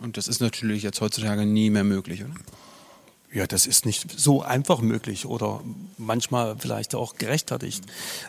Und 0.01 0.17
das 0.17 0.29
ist 0.29 0.41
natürlich 0.41 0.83
jetzt 0.83 1.01
heutzutage 1.01 1.47
nie 1.47 1.71
mehr 1.71 1.85
möglich, 1.85 2.25
oder? 2.25 2.35
Ja, 3.33 3.47
das 3.47 3.67
ist 3.67 3.87
nicht 3.87 4.19
so 4.19 4.43
einfach 4.43 4.81
möglich 4.81 5.25
oder 5.25 5.61
manchmal 5.99 6.57
vielleicht 6.59 6.97
auch 6.97 7.15
gerechtfertigt. 7.15 7.85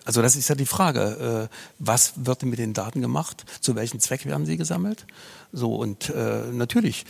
Also 0.05 0.21
das 0.21 0.35
ist 0.35 0.47
ja 0.47 0.53
die 0.53 0.67
Frage, 0.67 1.49
äh, 1.49 1.55
was 1.79 2.13
wird 2.17 2.43
mit 2.43 2.59
den 2.59 2.73
Daten 2.73 3.01
gemacht? 3.01 3.43
Zu 3.61 3.75
welchem 3.75 3.99
Zweck 3.99 4.27
werden 4.27 4.45
sie 4.45 4.57
gesammelt? 4.57 5.07
So 5.51 5.73
und 5.73 6.09
äh, 6.09 6.43
natürlich 6.51 7.05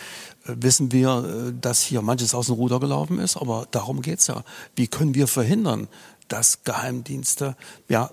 äh, 0.45 0.53
wissen 0.55 0.93
wir, 0.93 1.49
äh, 1.49 1.53
dass 1.59 1.81
hier 1.81 2.01
manches 2.01 2.33
aus 2.33 2.45
dem 2.45 2.55
Ruder 2.55 2.79
gelaufen 2.79 3.19
ist, 3.19 3.35
aber 3.35 3.67
darum 3.71 4.01
geht's 4.01 4.27
ja. 4.27 4.45
Wie 4.77 4.87
können 4.87 5.13
wir 5.13 5.27
verhindern, 5.27 5.89
dass 6.29 6.63
Geheimdienste 6.63 7.57
ja 7.89 8.09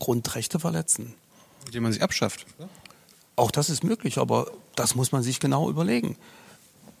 Grundrechte 0.00 0.58
verletzen? 0.58 1.14
Indem 1.66 1.84
man 1.84 1.92
sie 1.92 2.02
abschafft. 2.02 2.44
Auch 3.36 3.52
das 3.52 3.70
ist 3.70 3.84
möglich, 3.84 4.18
aber 4.18 4.50
das 4.74 4.96
muss 4.96 5.12
man 5.12 5.22
sich 5.22 5.38
genau 5.38 5.70
überlegen 5.70 6.16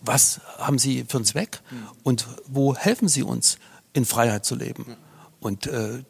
was 0.04 0.40
haben 0.58 0.78
Sie 0.78 1.04
für 1.08 1.18
einen 1.18 1.24
Zweck 1.24 1.60
und 2.02 2.26
wo 2.46 2.74
helfen 2.74 3.08
Sie 3.08 3.22
uns, 3.22 3.58
in 3.92 4.04
Freiheit 4.04 4.44
zu 4.44 4.54
leben. 4.54 4.96
Und 5.40 5.66
äh, 5.66 6.02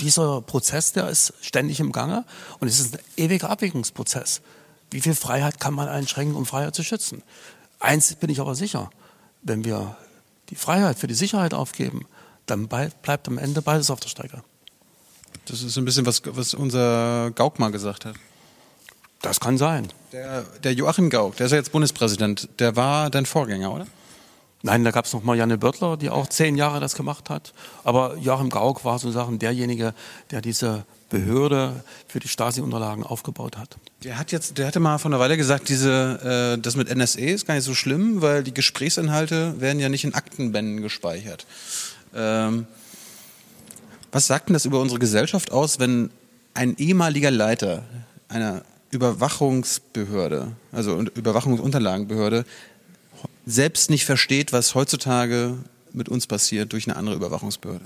dieser 0.00 0.40
Prozess, 0.42 0.92
der 0.92 1.08
ist 1.08 1.34
ständig 1.40 1.80
im 1.80 1.92
Gange 1.92 2.24
und 2.60 2.68
es 2.68 2.80
ist 2.80 2.94
ein 2.94 3.00
ewiger 3.16 3.50
Abwägungsprozess. 3.50 4.40
Wie 4.90 5.00
viel 5.00 5.14
Freiheit 5.14 5.60
kann 5.60 5.74
man 5.74 5.88
einschränken, 5.88 6.36
um 6.36 6.46
Freiheit 6.46 6.74
zu 6.74 6.82
schützen? 6.82 7.22
Eins 7.78 8.14
bin 8.16 8.30
ich 8.30 8.40
aber 8.40 8.54
sicher, 8.54 8.90
wenn 9.42 9.64
wir 9.64 9.96
die 10.50 10.56
Freiheit 10.56 10.98
für 10.98 11.06
die 11.06 11.14
Sicherheit 11.14 11.54
aufgeben, 11.54 12.06
dann 12.46 12.68
bleibt 12.68 13.28
am 13.28 13.38
Ende 13.38 13.62
beides 13.62 13.90
auf 13.90 14.00
der 14.00 14.08
Strecke. 14.08 14.42
Das 15.44 15.62
ist 15.62 15.76
ein 15.76 15.84
bisschen 15.84 16.06
was, 16.06 16.22
was 16.24 16.54
unser 16.54 17.30
Gauk 17.32 17.58
mal 17.58 17.70
gesagt 17.70 18.04
hat. 18.04 18.16
Das 19.22 19.40
kann 19.40 19.58
sein. 19.58 19.88
Der, 20.12 20.44
der 20.62 20.72
Joachim 20.74 21.10
Gauck, 21.10 21.36
der 21.36 21.46
ist 21.46 21.52
ja 21.52 21.58
jetzt 21.58 21.72
Bundespräsident, 21.72 22.48
der 22.58 22.76
war 22.76 23.10
dein 23.10 23.26
Vorgänger, 23.26 23.72
oder? 23.72 23.86
Nein, 24.62 24.84
da 24.84 24.90
gab 24.90 25.04
es 25.04 25.12
noch 25.12 25.22
mal 25.22 25.36
Janne 25.36 25.56
Börtler, 25.56 25.96
die 25.96 26.10
auch 26.10 26.26
zehn 26.26 26.56
Jahre 26.56 26.80
das 26.80 26.94
gemacht 26.94 27.30
hat. 27.30 27.52
Aber 27.84 28.16
Joachim 28.16 28.50
Gauck 28.50 28.84
war 28.84 28.98
sozusagen 28.98 29.38
derjenige, 29.38 29.94
der 30.32 30.40
diese 30.40 30.84
Behörde 31.10 31.84
für 32.08 32.18
die 32.18 32.28
Stasi-Unterlagen 32.28 33.04
aufgebaut 33.04 33.56
hat. 33.56 33.76
Der 34.02 34.18
hat 34.18 34.32
jetzt, 34.32 34.58
der 34.58 34.66
hatte 34.66 34.80
mal 34.80 34.98
vor 34.98 35.10
einer 35.10 35.20
Weile 35.20 35.36
gesagt, 35.36 35.68
diese, 35.68 36.56
äh, 36.56 36.60
das 36.60 36.76
mit 36.76 36.94
NSA 36.94 37.20
ist 37.20 37.46
gar 37.46 37.54
nicht 37.54 37.64
so 37.64 37.74
schlimm, 37.74 38.20
weil 38.20 38.42
die 38.42 38.52
Gesprächsinhalte 38.52 39.60
werden 39.60 39.78
ja 39.78 39.88
nicht 39.88 40.04
in 40.04 40.14
Aktenbänden 40.14 40.82
gespeichert. 40.82 41.46
Ähm, 42.14 42.66
was 44.10 44.26
sagt 44.26 44.48
denn 44.48 44.54
das 44.54 44.64
über 44.64 44.80
unsere 44.80 44.98
Gesellschaft 44.98 45.52
aus, 45.52 45.78
wenn 45.78 46.10
ein 46.54 46.76
ehemaliger 46.78 47.30
Leiter 47.30 47.84
einer 48.28 48.62
Überwachungsbehörde, 48.90 50.52
also 50.72 50.98
Überwachungsunterlagenbehörde, 51.00 52.44
selbst 53.46 53.90
nicht 53.90 54.04
versteht, 54.04 54.52
was 54.52 54.74
heutzutage 54.74 55.56
mit 55.92 56.08
uns 56.08 56.26
passiert 56.26 56.72
durch 56.72 56.86
eine 56.86 56.96
andere 56.96 57.16
Überwachungsbehörde. 57.16 57.84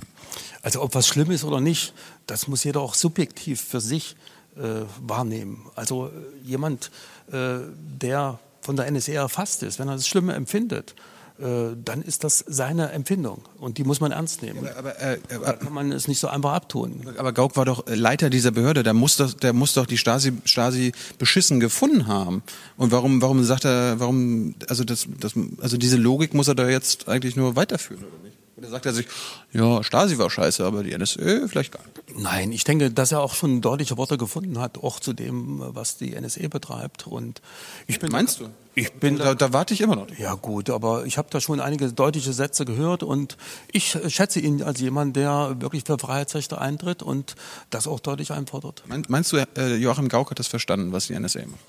Also 0.63 0.83
ob 0.83 0.95
was 0.95 1.07
schlimm 1.07 1.31
ist 1.31 1.45
oder 1.45 1.61
nicht, 1.61 1.93
das 2.27 2.49
muss 2.49 2.65
jeder 2.65 2.81
auch 2.81 2.95
subjektiv 2.95 3.61
für 3.61 3.81
sich 3.81 4.17
äh, 4.57 4.85
wahrnehmen. 5.01 5.67
Also 5.75 6.09
äh, 6.09 6.11
jemand, 6.45 6.91
äh, 7.31 7.59
der 7.77 8.39
von 8.61 8.77
der 8.77 8.91
NSA 8.91 9.13
erfasst 9.13 9.63
ist, 9.63 9.79
wenn 9.79 9.89
er 9.89 9.97
das 9.97 10.07
Schlimme 10.07 10.35
empfindet, 10.35 10.95
äh, 11.43 11.77
dann 11.85 12.03
ist 12.03 12.25
das 12.25 12.45
seine 12.47 12.93
Empfindung 12.93 13.43
und 13.59 13.79
die 13.79 13.85
muss 13.85 14.01
man 14.01 14.13
ernst 14.13 14.43
nehmen. 14.43 14.61
Aber, 14.61 14.79
aber, 14.79 15.01
äh, 15.01 15.19
aber 15.35 15.47
da 15.47 15.53
kann 15.55 15.73
man 15.73 15.91
es 15.91 16.07
nicht 16.07 16.21
so 16.21 16.29
einfach 16.29 16.53
abtun. 16.53 17.03
Aber 17.19 17.33
Gauck 17.33 17.57
war 17.57 17.65
doch 17.65 17.85
Leiter 17.87 18.31
dieser 18.31 18.53
Behörde, 18.53 18.83
der 18.83 18.95
muss 18.95 19.17
doch, 19.17 19.33
der 19.33 19.53
muss 19.53 19.75
doch 19.75 19.87
die 19.87 19.99
Stasi, 19.99 20.33
Stasi 20.45 20.93
beschissen 21.19 21.59
gefunden 21.59 22.07
haben. 22.07 22.43
Und 22.77 22.93
warum, 22.93 23.21
warum 23.23 23.43
sagt 23.43 23.65
er, 23.65 23.99
warum, 23.99 24.55
also 24.69 24.85
das, 24.85 25.09
das, 25.19 25.33
also 25.61 25.77
diese 25.77 25.97
Logik 25.97 26.33
muss 26.33 26.49
er 26.49 26.55
da 26.55 26.69
jetzt 26.69 27.09
eigentlich 27.09 27.35
nur 27.35 27.57
weiterführen, 27.57 28.05
oder 28.05 28.25
nicht? 28.25 28.42
Da 28.63 28.69
sagt 28.69 28.87
er 28.87 28.93
sich, 28.93 29.07
ja, 29.53 29.83
Stasi 29.83 30.19
war 30.19 30.31
scheiße, 30.31 30.65
aber 30.65 30.85
die 30.85 30.97
NSA 30.97 31.49
vielleicht 31.49 31.73
gar 31.73 31.83
nicht. 31.83 32.19
Nein, 32.19 32.53
ich 32.53 32.63
denke, 32.65 32.91
dass 32.91 33.11
er 33.11 33.21
auch 33.21 33.35
schon 33.35 33.61
deutliche 33.61 33.97
Worte 33.97 34.17
gefunden 34.17 34.59
hat, 34.59 34.79
auch 34.79 35.01
zu 35.01 35.13
dem, 35.13 35.61
was 35.75 35.97
die 35.97 36.19
NSA 36.19 36.49
betreibt. 36.49 37.07
Und 37.07 37.43
ich 37.87 37.99
bin 37.99 38.13
Meinst 38.13 38.41
du? 38.41 38.49
Ich 38.75 38.93
bin 38.93 39.19
da, 39.19 39.35
da 39.35 39.53
warte 39.53 39.75
ich 39.75 39.81
immer 39.81 39.97
noch. 39.97 40.07
Ja 40.19 40.35
gut, 40.35 40.71
aber 40.71 41.05
ich 41.05 41.19
habe 41.19 41.29
da 41.31 41.41
schon 41.41 41.61
einige 41.61 41.93
deutliche 41.93 42.33
Sätze 42.33 42.65
gehört 42.65 43.03
und 43.03 43.37
ich 43.71 43.99
schätze 44.09 44.41
ihn 44.41 44.63
als 44.63 44.81
jemand, 44.81 45.17
der 45.17 45.57
wirklich 45.59 45.85
für 45.85 45.99
Freiheitsrechte 45.99 46.59
eintritt 46.59 47.03
und 47.03 47.35
das 47.71 47.87
auch 47.87 48.01
deutlich 48.01 48.31
einfordert. 48.31 48.85
Meinst 49.09 49.33
du, 49.33 49.39
äh, 49.57 49.75
Joachim 49.75 50.09
Gauck 50.09 50.31
hat 50.31 50.39
das 50.39 50.47
verstanden, 50.47 50.93
was 50.93 51.09
die 51.09 51.19
NSA 51.19 51.41
macht? 51.41 51.61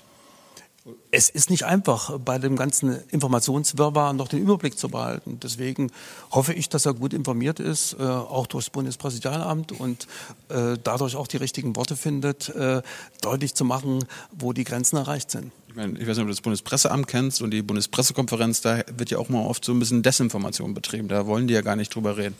Es 1.10 1.30
ist 1.30 1.48
nicht 1.48 1.64
einfach, 1.64 2.18
bei 2.18 2.38
dem 2.38 2.56
ganzen 2.56 2.98
Informationswirrwarr 3.10 4.12
noch 4.12 4.28
den 4.28 4.40
Überblick 4.40 4.78
zu 4.78 4.88
behalten. 4.88 5.38
Deswegen 5.42 5.90
hoffe 6.30 6.52
ich, 6.52 6.68
dass 6.68 6.84
er 6.84 6.92
gut 6.92 7.14
informiert 7.14 7.58
ist, 7.58 7.94
äh, 7.98 8.02
auch 8.02 8.46
durchs 8.46 8.68
Bundespräsidialamt 8.68 9.72
und 9.72 10.06
äh, 10.50 10.76
dadurch 10.82 11.16
auch 11.16 11.26
die 11.26 11.38
richtigen 11.38 11.74
Worte 11.76 11.96
findet, 11.96 12.50
äh, 12.50 12.82
deutlich 13.22 13.54
zu 13.54 13.64
machen, 13.64 14.04
wo 14.32 14.52
die 14.52 14.64
Grenzen 14.64 14.96
erreicht 14.96 15.30
sind. 15.30 15.52
Ich, 15.68 15.74
meine, 15.74 15.98
ich 15.98 16.06
weiß 16.06 16.16
nicht, 16.16 16.20
ob 16.20 16.26
du 16.26 16.32
das 16.32 16.42
Bundespresseamt 16.42 17.06
kennst 17.06 17.40
und 17.40 17.50
die 17.50 17.62
Bundespressekonferenz, 17.62 18.60
da 18.60 18.82
wird 18.96 19.10
ja 19.10 19.18
auch 19.18 19.28
mal 19.28 19.44
oft 19.46 19.64
so 19.64 19.72
ein 19.72 19.78
bisschen 19.78 20.02
Desinformation 20.02 20.74
betrieben. 20.74 21.08
Da 21.08 21.26
wollen 21.26 21.48
die 21.48 21.54
ja 21.54 21.62
gar 21.62 21.76
nicht 21.76 21.94
drüber 21.94 22.16
reden. 22.16 22.36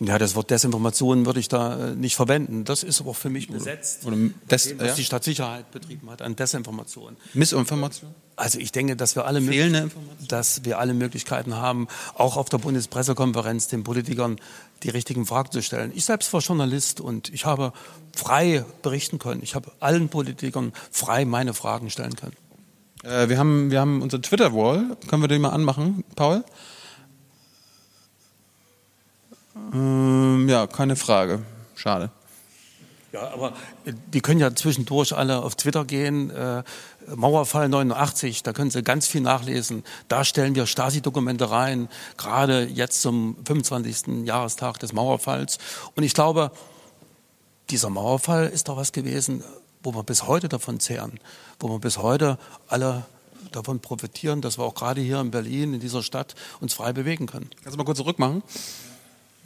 Ja, 0.00 0.16
das 0.16 0.36
Wort 0.36 0.50
Desinformation 0.50 1.26
würde 1.26 1.40
ich 1.40 1.48
da 1.48 1.88
äh, 1.88 1.94
nicht 1.96 2.14
verwenden. 2.14 2.64
Das 2.64 2.84
ist 2.84 3.00
aber 3.00 3.14
für 3.14 3.30
mich 3.30 3.48
besetzt, 3.48 4.06
oder, 4.06 4.16
oder 4.16 4.30
des, 4.48 4.78
was 4.78 4.88
ja? 4.88 4.94
die 4.94 5.04
Stadtsicherheit 5.04 5.72
betrieben 5.72 6.08
hat 6.08 6.22
an 6.22 6.36
Desinformation. 6.36 7.16
Missinformation? 7.34 8.14
Also 8.36 8.60
ich 8.60 8.70
denke, 8.70 8.94
dass 8.94 9.16
wir 9.16 9.26
alle, 9.26 9.40
dass 10.28 10.64
wir 10.64 10.78
alle 10.78 10.94
Möglichkeiten 10.94 11.56
haben, 11.56 11.88
auch 12.14 12.36
auf 12.36 12.48
der 12.48 12.58
Bundespressekonferenz 12.58 13.66
den 13.66 13.82
Politikern 13.82 14.36
die 14.84 14.90
richtigen 14.90 15.26
Fragen 15.26 15.50
zu 15.50 15.62
stellen. 15.62 15.90
Ich 15.92 16.04
selbst 16.04 16.32
war 16.32 16.40
Journalist 16.40 17.00
und 17.00 17.34
ich 17.34 17.44
habe 17.44 17.72
frei 18.14 18.64
berichten 18.82 19.18
können. 19.18 19.42
Ich 19.42 19.56
habe 19.56 19.72
allen 19.80 20.08
Politikern 20.08 20.72
frei 20.92 21.24
meine 21.24 21.54
Fragen 21.54 21.90
stellen 21.90 22.14
können. 22.14 22.36
Äh, 23.02 23.28
wir 23.28 23.38
haben, 23.38 23.72
wir 23.72 23.80
haben 23.80 24.02
unsere 24.02 24.22
Twitter-Wall. 24.22 24.96
Können 25.08 25.22
wir 25.22 25.28
den 25.28 25.42
mal 25.42 25.50
anmachen, 25.50 26.04
Paul? 26.14 26.44
Ähm, 29.72 30.48
ja, 30.48 30.66
keine 30.66 30.96
Frage. 30.96 31.40
Schade. 31.74 32.10
Ja, 33.12 33.32
aber 33.32 33.54
die 33.86 34.20
können 34.20 34.38
ja 34.38 34.54
zwischendurch 34.54 35.16
alle 35.16 35.42
auf 35.42 35.56
Twitter 35.56 35.84
gehen. 35.84 36.30
Äh, 36.30 36.62
Mauerfall 37.14 37.68
89, 37.70 38.42
da 38.42 38.52
können 38.52 38.70
Sie 38.70 38.82
ganz 38.82 39.06
viel 39.06 39.22
nachlesen. 39.22 39.82
Da 40.08 40.24
stellen 40.24 40.54
wir 40.54 40.66
Stasi-Dokumente 40.66 41.50
rein, 41.50 41.88
gerade 42.18 42.64
jetzt 42.64 43.00
zum 43.00 43.36
25. 43.46 44.26
Jahrestag 44.26 44.78
des 44.78 44.92
Mauerfalls. 44.92 45.58
Und 45.94 46.02
ich 46.02 46.12
glaube, 46.12 46.50
dieser 47.70 47.88
Mauerfall 47.88 48.46
ist 48.48 48.68
doch 48.68 48.76
was 48.76 48.92
gewesen, 48.92 49.42
wo 49.82 49.94
wir 49.94 50.02
bis 50.02 50.26
heute 50.26 50.48
davon 50.48 50.78
zehren, 50.80 51.18
wo 51.60 51.70
wir 51.70 51.78
bis 51.78 51.98
heute 51.98 52.38
alle 52.68 53.06
davon 53.52 53.80
profitieren, 53.80 54.42
dass 54.42 54.58
wir 54.58 54.64
auch 54.64 54.74
gerade 54.74 55.00
hier 55.00 55.20
in 55.20 55.30
Berlin, 55.30 55.72
in 55.72 55.80
dieser 55.80 56.02
Stadt, 56.02 56.34
uns 56.60 56.74
frei 56.74 56.92
bewegen 56.92 57.26
können. 57.26 57.48
Kannst 57.62 57.74
du 57.74 57.78
mal 57.78 57.84
kurz 57.84 57.98
zurückmachen? 57.98 58.42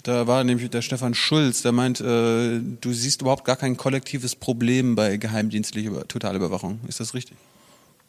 Da 0.03 0.27
war 0.27 0.43
nämlich 0.43 0.69
der 0.71 0.83
Stefan 0.83 1.15
Schulz, 1.15 1.63
der 1.63 1.73
meint, 1.73 2.01
äh, 2.01 2.59
du 2.59 2.93
siehst 2.93 3.23
überhaupt 3.23 3.45
gar 3.45 3.57
kein 3.57 3.77
kollektives 3.77 4.35
Problem 4.35 4.97
bei 4.97 5.17
geheimdienstlicher 5.17 6.09
Totalüberwachung. 6.09 6.81
Ist 6.89 6.99
das 6.99 7.15
richtig? 7.15 7.37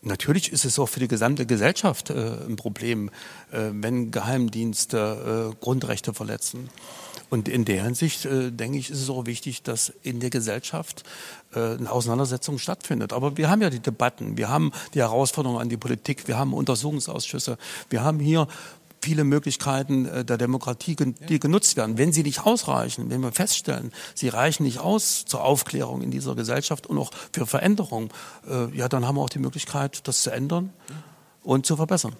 Natürlich 0.01 0.51
ist 0.51 0.65
es 0.65 0.79
auch 0.79 0.87
für 0.87 0.99
die 0.99 1.07
gesamte 1.07 1.45
Gesellschaft 1.45 2.09
äh, 2.09 2.31
ein 2.47 2.57
Problem, 2.57 3.09
äh, 3.51 3.69
wenn 3.71 4.11
Geheimdienste 4.11 5.53
äh, 5.53 5.63
Grundrechte 5.63 6.13
verletzen. 6.13 6.69
Und 7.29 7.47
in 7.47 7.63
der 7.63 7.83
Hinsicht, 7.85 8.25
äh, 8.25 8.51
denke 8.51 8.77
ich, 8.77 8.89
ist 8.89 9.01
es 9.01 9.09
auch 9.09 9.25
wichtig, 9.25 9.63
dass 9.63 9.93
in 10.03 10.19
der 10.19 10.29
Gesellschaft 10.29 11.03
äh, 11.53 11.59
eine 11.59 11.89
Auseinandersetzung 11.89 12.57
stattfindet. 12.59 13.13
Aber 13.13 13.37
wir 13.37 13.49
haben 13.49 13.61
ja 13.61 13.69
die 13.69 13.79
Debatten, 13.79 14.37
wir 14.37 14.49
haben 14.49 14.71
die 14.93 14.99
Herausforderungen 14.99 15.61
an 15.61 15.69
die 15.69 15.77
Politik, 15.77 16.27
wir 16.27 16.37
haben 16.37 16.53
Untersuchungsausschüsse, 16.53 17.57
wir 17.89 18.03
haben 18.03 18.19
hier 18.19 18.47
viele 19.03 19.25
Möglichkeiten 19.25 20.05
äh, 20.05 20.25
der 20.25 20.37
Demokratie, 20.37 20.95
die 20.95 21.39
genutzt 21.39 21.75
werden. 21.75 21.97
Wenn 21.97 22.13
sie 22.13 22.23
nicht 22.23 22.45
ausreichen, 22.45 23.09
wenn 23.09 23.21
wir 23.21 23.33
feststellen, 23.33 23.91
sie 24.15 24.29
reichen 24.29 24.63
nicht 24.63 24.79
aus 24.79 25.25
zur 25.25 25.43
Aufklärung 25.43 26.01
in 26.01 26.09
dieser 26.09 26.35
Gesellschaft 26.35 26.87
und 26.87 26.97
auch 26.97 27.11
für 27.33 27.45
Veränderung, 27.45 28.11
äh, 28.49 28.75
ja, 28.75 28.87
dann 28.87 29.05
haben 29.05 29.17
wir 29.17 29.21
auch 29.21 29.29
die 29.29 29.39
Möglichkeit, 29.39 30.07
das 30.07 30.23
zu 30.23 30.31
ändern 30.31 30.71
und 31.43 31.65
zu 31.65 31.75
verbessern. 31.75 32.15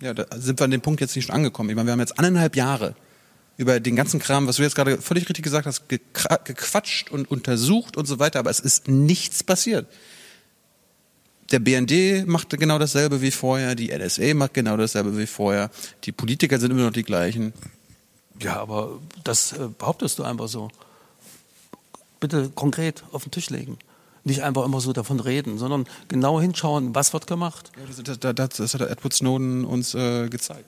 Ja, 0.00 0.14
da 0.14 0.26
sind 0.36 0.60
wir 0.60 0.64
an 0.64 0.70
dem 0.70 0.80
Punkt 0.80 1.00
jetzt 1.00 1.16
nicht 1.16 1.26
schon 1.26 1.34
angekommen. 1.34 1.68
Ich 1.70 1.76
meine, 1.76 1.88
wir 1.88 1.92
haben 1.92 2.00
jetzt 2.00 2.18
anderthalb 2.18 2.54
Jahre 2.54 2.94
über 3.56 3.80
den 3.80 3.96
ganzen 3.96 4.20
Kram, 4.20 4.46
was 4.46 4.56
du 4.56 4.62
jetzt 4.62 4.76
gerade 4.76 4.98
völlig 4.98 5.28
richtig 5.28 5.42
gesagt 5.42 5.66
hast, 5.66 5.88
gequatscht 5.88 7.10
und 7.10 7.30
untersucht 7.30 7.96
und 7.96 8.06
so 8.06 8.20
weiter, 8.20 8.38
aber 8.38 8.50
es 8.50 8.60
ist 8.60 8.88
nichts 8.88 9.42
passiert 9.42 9.88
der 11.52 11.60
BND 11.60 12.26
macht 12.26 12.50
genau 12.50 12.78
dasselbe 12.78 13.20
wie 13.20 13.30
vorher, 13.30 13.74
die 13.74 13.96
NSA 13.96 14.34
macht 14.34 14.54
genau 14.54 14.76
dasselbe 14.76 15.16
wie 15.16 15.26
vorher, 15.26 15.70
die 16.04 16.12
Politiker 16.12 16.58
sind 16.58 16.70
immer 16.70 16.84
noch 16.84 16.92
die 16.92 17.02
gleichen. 17.02 17.52
Ja, 18.40 18.60
aber 18.60 18.98
das 19.22 19.52
äh, 19.52 19.68
behauptest 19.78 20.18
du 20.18 20.24
einfach 20.24 20.48
so. 20.48 20.70
Bitte 22.20 22.50
konkret 22.54 23.04
auf 23.12 23.24
den 23.24 23.30
Tisch 23.30 23.50
legen. 23.50 23.78
Nicht 24.24 24.42
einfach 24.42 24.64
immer 24.64 24.80
so 24.80 24.92
davon 24.92 25.20
reden, 25.20 25.58
sondern 25.58 25.86
genau 26.08 26.40
hinschauen, 26.40 26.94
was 26.94 27.12
wird 27.12 27.26
gemacht. 27.26 27.72
Ja, 27.76 28.04
das, 28.04 28.20
das, 28.34 28.56
das, 28.56 28.74
hat 28.74 28.80
Edward 28.80 29.12
Snowden 29.12 29.64
uns 29.64 29.94
äh, 29.94 30.28
gezeigt. 30.28 30.66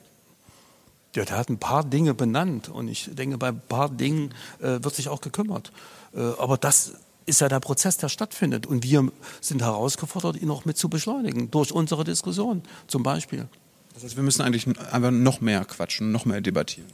Ja, 1.15 1.23
der 1.23 1.37
hat 1.37 1.49
ein 1.49 1.57
paar 1.57 1.85
Dinge 1.85 2.13
benannt 2.13 2.67
und 2.67 2.89
ich 2.89 3.09
denke, 3.13 3.37
bei 3.37 3.47
ein 3.47 3.61
paar 3.69 3.89
Dingen 3.89 4.33
äh, 4.59 4.83
wird 4.83 4.93
sich 4.93 5.07
auch 5.07 5.21
gekümmert. 5.21 5.71
Äh, 6.13 6.19
aber 6.37 6.57
das 6.57 6.95
ist 7.25 7.41
ja 7.41 7.49
der 7.49 7.59
Prozess, 7.59 7.97
der 7.97 8.09
stattfindet. 8.09 8.65
Und 8.65 8.83
wir 8.83 9.11
sind 9.41 9.61
herausgefordert, 9.61 10.41
ihn 10.41 10.49
auch 10.51 10.65
mit 10.65 10.77
zu 10.77 10.89
beschleunigen, 10.89 11.51
durch 11.51 11.71
unsere 11.71 12.03
Diskussion 12.03 12.61
zum 12.87 13.03
Beispiel. 13.03 13.47
Das 13.93 14.03
heißt, 14.03 14.15
wir 14.15 14.23
müssen 14.23 14.41
eigentlich 14.41 14.67
einfach 14.91 15.11
noch 15.11 15.41
mehr 15.41 15.63
quatschen, 15.65 16.11
noch 16.11 16.25
mehr 16.25 16.41
debattieren. 16.41 16.89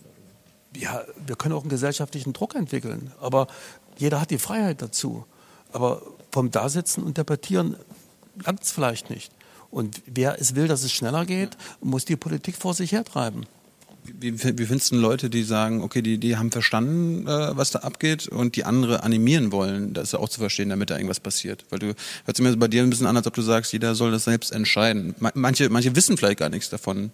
Ja, 0.76 1.02
wir 1.26 1.36
können 1.36 1.54
auch 1.54 1.62
einen 1.62 1.70
gesellschaftlichen 1.70 2.32
Druck 2.32 2.56
entwickeln, 2.56 3.12
aber 3.20 3.48
jeder 3.98 4.22
hat 4.22 4.32
die 4.32 4.38
Freiheit 4.38 4.82
dazu. 4.82 5.26
Aber 5.74 6.02
vom 6.32 6.52
Dasitzen 6.52 7.04
und 7.04 7.18
Debattieren 7.18 7.76
langt 8.44 8.64
es 8.64 8.72
vielleicht 8.72 9.10
nicht. 9.10 9.32
Und 9.70 10.02
wer 10.06 10.40
es 10.40 10.56
will, 10.56 10.68
dass 10.68 10.84
es 10.84 10.92
schneller 10.92 11.26
geht, 11.26 11.58
muss 11.82 12.06
die 12.06 12.16
Politik 12.16 12.56
vor 12.56 12.74
sich 12.74 12.92
hertreiben. 12.92 13.46
Wie, 14.04 14.34
wie 14.34 14.66
findest 14.66 14.92
du 14.92 14.96
Leute, 14.96 15.30
die 15.30 15.44
sagen, 15.44 15.82
okay, 15.84 16.02
die, 16.02 16.18
die 16.18 16.36
haben 16.36 16.52
verstanden, 16.52 17.28
äh, 17.28 17.56
was 17.56 17.72
da 17.72 17.80
abgeht 17.80 18.28
und 18.28 18.56
die 18.56 18.64
andere 18.64 19.04
animieren 19.04 19.52
wollen, 19.52 19.94
das 19.94 20.16
auch 20.16 20.28
zu 20.28 20.40
verstehen, 20.40 20.70
damit 20.70 20.90
da 20.90 20.96
irgendwas 20.96 21.20
passiert? 21.20 21.66
Weil 21.70 21.80
du 21.80 21.96
hört 22.26 22.38
sich 22.38 22.44
mir 22.44 22.56
bei 22.58 22.68
dir 22.68 22.82
ein 22.82 22.90
bisschen 22.90 23.06
an, 23.06 23.16
als 23.16 23.28
ob 23.28 23.36
du 23.36 23.42
sagst, 23.42 23.74
jeder 23.74 23.94
soll 23.94 24.12
das 24.12 24.24
selbst 24.24 24.52
entscheiden. 24.52 25.16
Manche, 25.34 25.70
manche 25.70 25.96
wissen 25.96 26.18
vielleicht 26.18 26.40
gar 26.40 26.50
nichts 26.50 26.70
davon. 26.70 27.12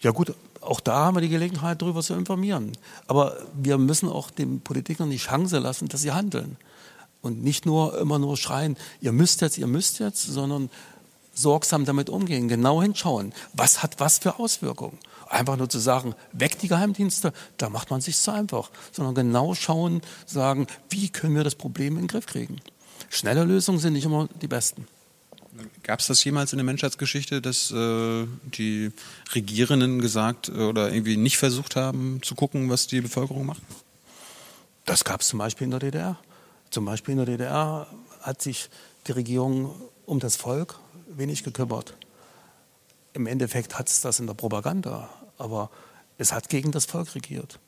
Ja 0.00 0.10
gut, 0.10 0.34
auch 0.60 0.80
da 0.80 0.96
haben 0.96 1.16
wir 1.16 1.20
die 1.20 1.28
Gelegenheit, 1.28 1.80
darüber 1.80 2.02
zu 2.02 2.14
informieren. 2.14 2.72
Aber 3.06 3.38
wir 3.54 3.78
müssen 3.78 4.08
auch 4.08 4.30
den 4.30 4.60
Politikern 4.60 5.10
die 5.10 5.18
Chance 5.18 5.58
lassen, 5.58 5.88
dass 5.88 6.02
sie 6.02 6.12
handeln. 6.12 6.56
Und 7.22 7.42
nicht 7.42 7.66
nur 7.66 7.98
immer 7.98 8.18
nur 8.18 8.36
schreien, 8.36 8.76
ihr 9.00 9.12
müsst 9.12 9.40
jetzt, 9.40 9.56
ihr 9.58 9.66
müsst 9.66 10.00
jetzt, 10.00 10.22
sondern 10.22 10.70
sorgsam 11.32 11.84
damit 11.84 12.10
umgehen, 12.10 12.48
genau 12.48 12.82
hinschauen, 12.82 13.32
was 13.52 13.82
hat 13.82 13.98
was 13.98 14.18
für 14.18 14.38
Auswirkungen. 14.38 14.98
Einfach 15.28 15.56
nur 15.56 15.68
zu 15.68 15.78
sagen, 15.78 16.14
weg 16.32 16.58
die 16.58 16.68
Geheimdienste, 16.68 17.32
da 17.56 17.68
macht 17.68 17.90
man 17.90 18.00
sich 18.00 18.16
zu 18.16 18.30
einfach, 18.30 18.70
sondern 18.92 19.14
genau 19.14 19.54
schauen, 19.54 20.02
sagen, 20.26 20.66
wie 20.90 21.08
können 21.08 21.34
wir 21.34 21.44
das 21.44 21.54
Problem 21.54 21.94
in 21.94 22.02
den 22.02 22.08
Griff 22.08 22.26
kriegen. 22.26 22.60
Schnelle 23.10 23.44
Lösungen 23.44 23.78
sind 23.78 23.94
nicht 23.94 24.04
immer 24.04 24.28
die 24.40 24.48
besten. 24.48 24.86
Gab 25.84 26.00
es 26.00 26.08
das 26.08 26.24
jemals 26.24 26.52
in 26.52 26.58
der 26.58 26.64
Menschheitsgeschichte, 26.64 27.40
dass 27.40 27.70
äh, 27.70 28.26
die 28.42 28.90
Regierenden 29.34 30.00
gesagt 30.00 30.48
äh, 30.48 30.52
oder 30.52 30.92
irgendwie 30.92 31.16
nicht 31.16 31.38
versucht 31.38 31.76
haben 31.76 32.20
zu 32.22 32.34
gucken, 32.34 32.70
was 32.70 32.88
die 32.88 33.00
Bevölkerung 33.00 33.46
macht? 33.46 33.62
Das 34.84 35.04
gab 35.04 35.20
es 35.20 35.28
zum 35.28 35.38
Beispiel 35.38 35.66
in 35.66 35.70
der 35.70 35.80
DDR. 35.80 36.18
Zum 36.70 36.84
Beispiel 36.84 37.12
in 37.12 37.18
der 37.18 37.26
DDR 37.26 37.86
hat 38.20 38.42
sich 38.42 38.68
die 39.06 39.12
Regierung 39.12 39.74
um 40.06 40.18
das 40.18 40.34
Volk 40.34 40.80
wenig 41.06 41.44
gekümmert. 41.44 41.94
Im 43.14 43.26
Endeffekt 43.26 43.78
hat 43.78 43.88
es 43.88 44.00
das 44.00 44.20
in 44.20 44.26
der 44.26 44.34
Propaganda, 44.34 45.08
aber 45.38 45.70
es 46.18 46.32
hat 46.32 46.48
gegen 46.48 46.72
das 46.72 46.84
Volk 46.84 47.14
regiert. 47.14 47.58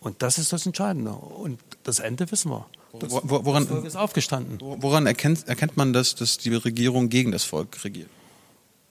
Und 0.00 0.22
das 0.22 0.38
ist 0.38 0.52
das 0.52 0.66
Entscheidende. 0.66 1.12
Und 1.12 1.60
das 1.84 2.00
Ende 2.00 2.30
wissen 2.30 2.50
wir. 2.50 2.66
Das, 2.98 3.10
woran, 3.10 3.62
das 3.62 3.72
Volk 3.72 3.84
ist 3.86 3.96
aufgestanden. 3.96 4.58
Woran 4.60 5.06
erkennt, 5.06 5.48
erkennt 5.48 5.76
man 5.76 5.92
das, 5.92 6.14
dass 6.14 6.38
die 6.38 6.54
Regierung 6.54 7.08
gegen 7.08 7.32
das 7.32 7.44
Volk 7.44 7.82
regiert? 7.84 8.10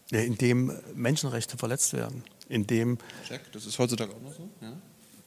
Ja, 0.09 0.19
indem 0.19 0.73
Menschenrechte 0.95 1.57
verletzt 1.57 1.93
werden. 1.93 2.23
Indem 2.49 2.97
Check, 3.27 3.51
das 3.51 3.65
ist 3.65 3.77
heutzutage 3.77 4.13
auch 4.13 4.21
noch 4.21 4.33
so? 4.33 4.49
Ja? 4.61 4.73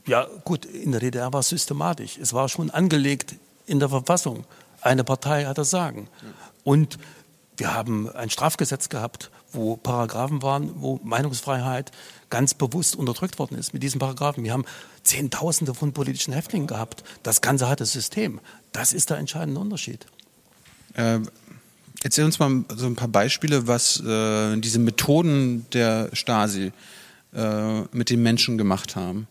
ja, 0.07 0.29
gut, 0.45 0.65
in 0.65 0.93
der 0.93 1.01
DDR 1.01 1.33
war 1.33 1.41
es 1.41 1.49
systematisch. 1.51 2.19
Es 2.19 2.33
war 2.33 2.49
schon 2.49 2.71
angelegt 2.71 3.37
in 3.67 3.79
der 3.79 3.89
Verfassung. 3.89 4.45
Eine 4.81 5.05
Partei 5.05 5.45
hat 5.45 5.57
das 5.57 5.71
Sagen. 5.71 6.09
Ja. 6.21 6.29
Und 6.65 6.99
wir 7.57 7.75
haben 7.75 8.09
ein 8.11 8.31
Strafgesetz 8.31 8.89
gehabt, 8.89 9.31
wo 9.53 9.77
Paragraphen 9.77 10.43
waren, 10.43 10.73
wo 10.77 11.01
Meinungsfreiheit 11.05 11.93
ganz 12.31 12.55
bewusst 12.55 12.97
unterdrückt 12.97 13.39
worden 13.39 13.57
ist 13.57 13.73
mit 13.73 13.83
diesen 13.83 14.01
Paragraphen. 14.01 14.43
Wir 14.43 14.53
haben 14.53 14.65
Zehntausende 15.05 15.75
von 15.75 15.93
politischen 15.93 16.33
Häftlingen 16.33 16.67
gehabt. 16.67 17.05
Das 17.23 17.41
Ganze 17.41 17.69
hat 17.69 17.81
das 17.81 17.93
System. 17.93 18.41
Das 18.73 18.93
ist 18.93 19.11
der 19.11 19.19
entscheidende 19.19 19.61
Unterschied. 19.61 20.07
Äh, 20.95 21.21
erzähl 22.03 22.25
uns 22.25 22.39
mal 22.39 22.65
so 22.75 22.87
ein 22.87 22.97
paar 22.97 23.09
Beispiele, 23.09 23.69
was 23.69 24.01
äh, 24.01 24.57
diese 24.57 24.81
Methoden 24.81 25.67
der 25.73 26.11
Stasi 26.13 26.73
äh, 27.35 27.81
mit 27.93 28.11
den 28.11 28.23
Menschen 28.23 28.59
gemacht 28.59 28.97
haben. 28.97 29.29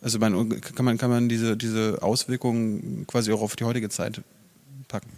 Also 0.00 0.18
kann 0.18 0.84
man, 0.84 0.96
kann 0.96 1.10
man 1.10 1.28
diese, 1.28 1.58
diese 1.58 1.98
Auswirkungen 2.00 3.06
quasi 3.06 3.32
auch 3.32 3.42
auf 3.42 3.56
die 3.56 3.64
heutige 3.64 3.90
Zeit 3.90 4.22
packen? 4.88 5.10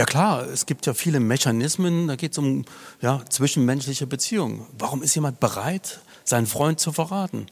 Ja 0.00 0.06
klar, 0.06 0.46
es 0.46 0.64
gibt 0.64 0.86
ja 0.86 0.94
viele 0.94 1.20
Mechanismen, 1.20 2.08
da 2.08 2.16
geht 2.16 2.32
es 2.32 2.38
um 2.38 2.64
ja, 3.02 3.20
zwischenmenschliche 3.28 4.06
Beziehungen. 4.06 4.66
Warum 4.78 5.02
ist 5.02 5.14
jemand 5.14 5.40
bereit, 5.40 6.00
seinen 6.24 6.46
Freund 6.46 6.80
zu 6.80 6.90
verraten? 6.90 7.44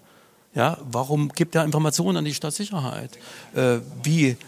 Ja, 0.54 0.78
warum 0.90 1.28
gibt 1.28 1.54
er 1.56 1.64
Informationen 1.64 2.16
an 2.16 2.24
die 2.24 2.32
Staatssicherheit? 2.32 3.18
Äh, 3.54 3.80
wie 4.02 4.38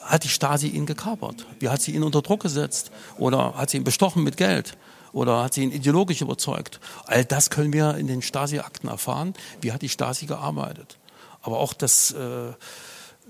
hat 0.00 0.24
die 0.24 0.30
Stasi 0.30 0.68
ihn 0.68 0.86
gekapert? 0.86 1.44
Wie 1.58 1.68
hat 1.68 1.82
sie 1.82 1.90
ihn 1.90 2.02
unter 2.02 2.22
Druck 2.22 2.40
gesetzt? 2.40 2.92
Oder 3.18 3.52
hat 3.54 3.68
sie 3.68 3.76
ihn 3.76 3.84
bestochen 3.84 4.24
mit 4.24 4.38
Geld? 4.38 4.78
Oder 5.12 5.42
hat 5.42 5.52
sie 5.52 5.62
ihn 5.62 5.70
ideologisch 5.70 6.22
überzeugt? 6.22 6.80
All 7.04 7.26
das 7.26 7.50
können 7.50 7.74
wir 7.74 7.96
in 7.96 8.06
den 8.06 8.22
Stasi-Akten 8.22 8.88
erfahren. 8.88 9.34
Wie 9.60 9.72
hat 9.72 9.82
die 9.82 9.90
Stasi 9.90 10.24
gearbeitet? 10.24 10.96
Aber 11.42 11.58
auch 11.58 11.74
das... 11.74 12.12
Äh, 12.12 12.54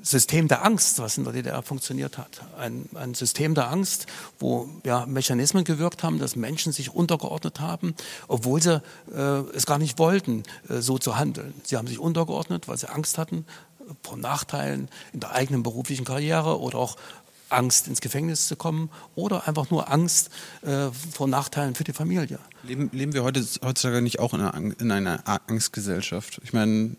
System 0.03 0.49
der 0.49 0.65
Angst, 0.65 0.99
was 0.99 1.19
in 1.19 1.25
der 1.25 1.33
DDR 1.33 1.63
funktioniert 1.63 2.19
hat. 2.19 2.43
Ein, 2.59 2.89
ein 2.95 3.15
System 3.15 3.55
der 3.55 3.71
Angst, 3.71 4.07
wo 4.39 4.69
ja, 4.85 5.07
Mechanismen 5.07 5.65
gewirkt 5.65 6.03
haben, 6.03 6.19
dass 6.19 6.37
Menschen 6.37 6.73
sich 6.73 6.95
untergeordnet 6.95 7.61
haben, 7.61 7.95
obwohl 8.29 8.63
sie 8.63 8.83
äh, 9.15 9.41
es 9.55 9.67
gar 9.67 9.79
nicht 9.79 9.99
wollten, 9.99 10.43
äh, 10.69 10.81
so 10.81 10.99
zu 10.99 11.17
handeln. 11.17 11.55
Sie 11.65 11.77
haben 11.77 11.87
sich 11.87 11.99
untergeordnet, 11.99 12.69
weil 12.69 12.79
sie 12.79 12.89
Angst 12.89 13.19
hatten 13.19 13.45
vor 14.03 14.17
Nachteilen 14.17 14.89
in 15.13 15.21
der 15.21 15.33
eigenen 15.33 15.63
beruflichen 15.63 16.05
Karriere 16.05 16.61
oder 16.61 16.79
auch 16.79 16.97
Angst 17.49 17.89
ins 17.89 18.01
Gefängnis 18.01 18.47
zu 18.47 18.57
kommen 18.57 18.91
oder 19.15 19.49
einfach 19.49 19.71
nur 19.71 19.91
Angst 19.91 20.31
äh, 20.63 20.91
vor 21.13 21.29
Nachteilen 21.29 21.75
für 21.75 21.85
die 21.85 21.93
Familie. 21.93 22.39
Leben, 22.63 22.91
leben 22.93 23.13
wir 23.13 23.25
heute, 23.25 23.45
heutzutage 23.65 24.03
nicht 24.03 24.21
auch 24.21 24.35
in 24.35 24.41
einer, 24.41 24.55
in 24.79 24.91
einer 24.93 25.23
Angstgesellschaft? 25.49 26.41
Ich 26.45 26.53
meine, 26.53 26.97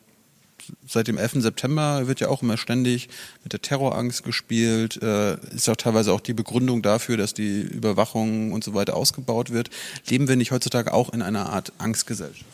seit 0.88 1.08
dem 1.08 1.18
11. 1.18 1.42
September 1.42 2.08
wird 2.08 2.20
ja 2.20 2.30
auch 2.30 2.42
immer 2.42 2.58
ständig 2.58 3.10
mit 3.44 3.54
der 3.54 3.62
Terrorangst 3.62 4.24
gespielt. 4.24 5.02
Äh, 5.02 5.38
ist 5.56 5.70
auch 5.70 5.76
teilweise 5.76 6.14
auch 6.14 6.22
die 6.22 6.34
Begründung 6.34 6.82
dafür, 6.82 7.18
dass 7.18 7.34
die 7.34 7.62
Überwachung 7.62 8.52
und 8.52 8.64
so 8.64 8.74
weiter 8.74 8.96
ausgebaut 8.96 9.52
wird. 9.52 9.70
Leben 10.08 10.28
wir 10.28 10.36
nicht 10.36 10.52
heutzutage 10.52 10.94
auch 10.94 11.14
in 11.14 11.22
einer 11.22 11.50
Art 11.50 11.74
Angstgesellschaft? 11.78 12.46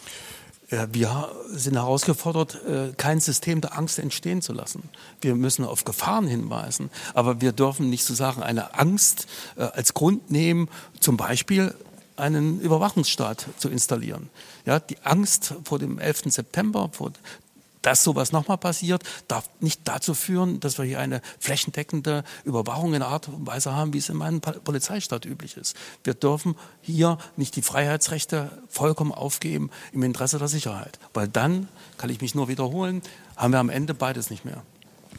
Wir 0.69 1.29
sind 1.49 1.75
herausgefordert, 1.75 2.55
äh, 2.65 2.91
kein 2.97 3.21
System 3.21 3.61
der 3.61 3.77
Angst 3.77 3.99
entstehen 3.99 4.41
zu 4.41 4.51
lassen. 4.51 4.89
Wir 5.21 5.33
müssen 5.33 5.63
auf 5.63 5.85
Gefahren 5.85 6.27
hinweisen, 6.27 6.89
aber 7.13 7.39
wir 7.39 7.53
dürfen 7.53 7.89
nicht 7.89 8.03
sozusagen 8.03 8.43
eine 8.43 8.77
Angst 8.77 9.27
äh, 9.55 9.61
als 9.61 9.93
Grund 9.93 10.29
nehmen, 10.29 10.67
zum 10.99 11.15
Beispiel 11.15 11.73
einen 12.17 12.59
Überwachungsstaat 12.59 13.45
zu 13.57 13.69
installieren. 13.69 14.29
Ja, 14.65 14.79
die 14.79 14.97
Angst 15.03 15.53
vor 15.63 15.79
dem 15.79 15.99
11. 15.99 16.23
September, 16.33 16.89
vor 16.91 17.13
dass 17.87 18.03
sowas 18.03 18.33
nochmal 18.33 18.57
passiert, 18.57 19.01
darf 19.29 19.49
nicht 19.61 19.79
dazu 19.85 20.13
führen, 20.13 20.59
dass 20.59 20.77
wir 20.77 20.83
hier 20.83 20.99
eine 20.99 21.21
flächendeckende 21.39 22.25
Überwachung 22.43 22.93
in 22.93 23.01
Art 23.01 23.29
und 23.29 23.47
Weise 23.47 23.73
haben, 23.73 23.93
wie 23.93 23.99
es 23.99 24.09
in 24.09 24.17
meinem 24.17 24.41
Polizeistaat 24.41 25.25
üblich 25.25 25.55
ist. 25.55 25.73
Wir 26.03 26.13
dürfen 26.13 26.55
hier 26.81 27.17
nicht 27.37 27.55
die 27.55 27.61
Freiheitsrechte 27.61 28.51
vollkommen 28.67 29.13
aufgeben 29.13 29.69
im 29.93 30.03
Interesse 30.03 30.37
der 30.37 30.49
Sicherheit. 30.49 30.99
Weil 31.13 31.29
dann, 31.29 31.69
kann 31.97 32.09
ich 32.09 32.19
mich 32.19 32.35
nur 32.35 32.49
wiederholen, 32.49 33.01
haben 33.37 33.53
wir 33.53 33.59
am 33.59 33.69
Ende 33.69 33.93
beides 33.93 34.29
nicht 34.31 34.43
mehr. 34.43 34.63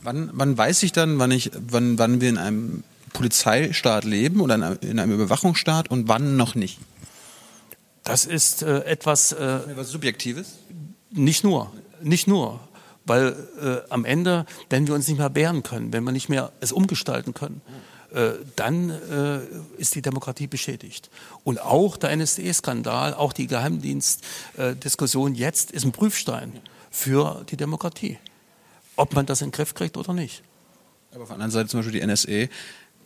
Wann, 0.03 0.29
wann 0.35 0.59
weiß 0.59 0.83
ich 0.83 0.93
dann, 0.93 1.19
wann, 1.19 1.31
ich, 1.31 1.51
wann, 1.71 1.99
wann 1.99 2.21
wir 2.21 2.29
in 2.29 2.37
einem 2.37 2.85
Polizeistaat 3.15 4.05
leben 4.05 4.43
oder 4.43 4.57
in 4.57 4.63
einem, 4.63 4.79
in 4.83 4.99
einem 4.99 5.15
Überwachungsstaat 5.15 5.91
und 5.91 6.07
wann 6.09 6.37
noch 6.37 6.55
nicht? 6.55 6.79
Das 8.05 8.27
ist 8.27 8.61
äh, 8.63 8.81
etwas. 8.81 9.33
Äh, 9.33 9.61
Was 9.75 9.89
Subjektives? 9.89 10.59
Nicht 11.11 11.43
nur, 11.45 11.73
nicht 12.03 12.27
nur. 12.27 12.61
Weil 13.05 13.35
äh, 13.61 13.91
am 13.91 14.05
Ende, 14.05 14.45
wenn 14.69 14.87
wir 14.87 14.95
uns 14.95 15.09
nicht 15.09 15.19
mehr 15.19 15.35
wehren 15.35 15.63
können, 15.63 15.93
wenn 15.93 16.05
wir 16.05 16.13
nicht 16.13 16.29
mehr 16.29 16.53
es 16.61 16.73
umgestalten 16.73 17.33
können, 17.33 17.63
äh, 18.13 18.33
dann 18.57 18.91
äh, 18.91 19.41
ist 19.77 19.95
die 19.95 20.03
Demokratie 20.03 20.47
beschädigt. 20.47 21.11
Und 21.45 21.61
auch 21.61 21.97
der 21.97 22.15
NSDE-Skandal, 22.17 23.15
auch 23.15 23.33
die 23.33 23.47
Geheimdienstdiskussion 23.47 25.35
jetzt 25.35 25.71
ist 25.73 25.85
ein 25.85 25.93
Prüfstein 25.93 26.61
für 26.91 27.45
die 27.51 27.57
Demokratie. 27.57 28.19
Ob 28.97 29.15
man 29.15 29.27
das 29.27 29.43
in 29.43 29.49
den 29.49 29.53
Griff 29.53 29.75
kriegt 29.75 29.97
oder 29.97 30.15
nicht. 30.15 30.43
Aber 31.13 31.23
auf 31.23 31.29
der 31.29 31.35
anderen 31.35 31.51
Seite 31.51 31.69
zum 31.69 31.81
Beispiel 31.81 32.01
die 32.01 32.07
NSE, 32.07 32.49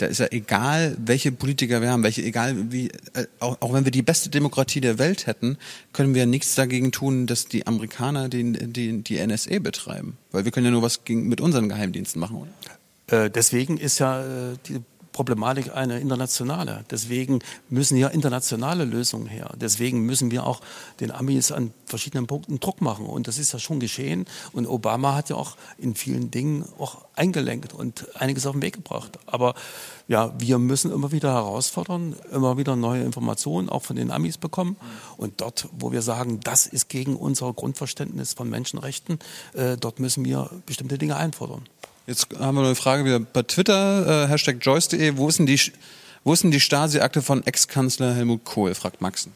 da 0.03 0.09
ist 0.09 0.19
ja 0.19 0.27
egal, 0.33 0.97
welche 0.99 1.31
Politiker 1.31 1.81
wir 1.81 1.91
haben, 1.91 2.03
welche, 2.03 2.23
egal 2.23 2.73
wie, 2.73 2.88
äh, 3.15 3.27
auch, 3.38 3.57
auch 3.61 3.73
wenn 3.73 3.85
wir 3.85 3.93
die 3.93 4.03
beste 4.03 4.31
Demokratie 4.31 4.81
der 4.81 4.99
Welt 4.99 5.27
hätten, 5.27 5.59
können 5.93 6.15
wir 6.15 6.27
nichts 6.27 6.57
dagegen 6.57 6.91
tun, 6.91 7.29
dass 7.29 7.47
die 7.47 7.69
Amerikaner 7.69 8.29
die, 8.29 8.53
die, 8.53 9.03
die 9.03 9.25
NSA 9.25 9.61
betreiben. 9.61 10.19
Weil 10.33 10.45
wir 10.45 10.51
können 10.51 10.67
ja 10.67 10.73
nur 10.73 10.83
was 10.83 11.05
gegen, 11.05 11.29
mit 11.29 11.41
unseren 11.41 11.69
Geheimdiensten 11.69 12.19
machen, 12.21 12.37
oder? 12.37 13.25
Äh, 13.25 13.31
deswegen 13.31 13.79
ist 13.79 14.01
ja 14.01 14.23
äh, 14.23 14.57
die 14.67 14.81
Problematik 15.12 15.75
eine 15.75 16.01
internationale. 16.01 16.85
Deswegen 16.90 17.40
müssen 17.68 17.96
ja 17.96 18.09
internationale 18.09 18.85
Lösungen 18.85 19.27
her. 19.27 19.53
Deswegen 19.57 20.01
müssen 20.01 20.31
wir 20.31 20.46
auch 20.46 20.61
den 21.01 21.11
Amis 21.11 21.53
an 21.53 21.72
verschiedenen 21.87 22.27
Punkten 22.27 22.61
Druck 22.61 22.81
machen. 22.81 23.07
Und 23.07 23.29
das 23.29 23.38
ist 23.38 23.53
ja 23.53 23.59
schon 23.59 23.79
geschehen. 23.79 24.27
Und 24.53 24.66
Obama 24.66 25.14
hat 25.14 25.29
ja 25.29 25.37
auch 25.37 25.57
in 25.79 25.94
vielen 25.94 26.31
Dingen 26.31 26.64
auch 26.79 27.05
eingelenkt 27.14 27.75
und 27.75 28.09
einiges 28.18 28.46
auf 28.46 28.53
den 28.53 28.62
Weg 28.62 28.75
gebracht. 28.75 29.18
Aber 29.27 29.55
ja, 30.09 30.33
wir 30.38 30.59
müssen 30.59 30.90
immer 30.90 31.12
wieder 31.12 31.33
herausfordern, 31.33 32.16
immer 32.33 32.57
wieder 32.57 32.75
neue 32.75 33.03
Informationen 33.03 33.68
auch 33.68 33.83
von 33.83 33.96
den 33.96 34.11
Amis 34.11 34.38
bekommen. 34.38 34.77
Und 35.16 35.40
dort, 35.40 35.68
wo 35.72 35.92
wir 35.92 36.03
sagen, 36.03 36.40
das 36.40 36.66
ist 36.66 36.88
gegen 36.88 37.16
unser 37.16 37.53
Grundverständnis 37.53 38.33
von 38.33 38.48
Menschenrechten, 38.48 39.18
äh, 39.53 39.77
dort 39.77 40.01
müssen 40.01 40.25
wir 40.25 40.51
bestimmte 40.66 40.96
Dinge 40.96 41.16
einfordern. 41.16 41.62
Jetzt 42.07 42.27
haben 42.37 42.57
wir 42.57 42.65
eine 42.65 42.75
Frage 42.75 43.05
wieder 43.05 43.21
bei 43.21 43.43
Twitter, 43.43 44.25
äh, 44.25 44.29
Hashtag 44.29 44.57
Joyce.de. 44.61 45.17
Wo 45.17 45.29
ist 45.29 45.38
denn 45.38 45.47
die, 45.47 45.61
wo 46.25 46.33
ist 46.33 46.43
denn 46.43 46.51
die 46.51 46.59
Stasi-Akte 46.59 47.23
von 47.23 47.47
Ex-Kanzler 47.47 48.12
Helmut 48.12 48.45
Kohl, 48.45 48.75
fragt 48.75 49.01
Maxen. 49.01 49.33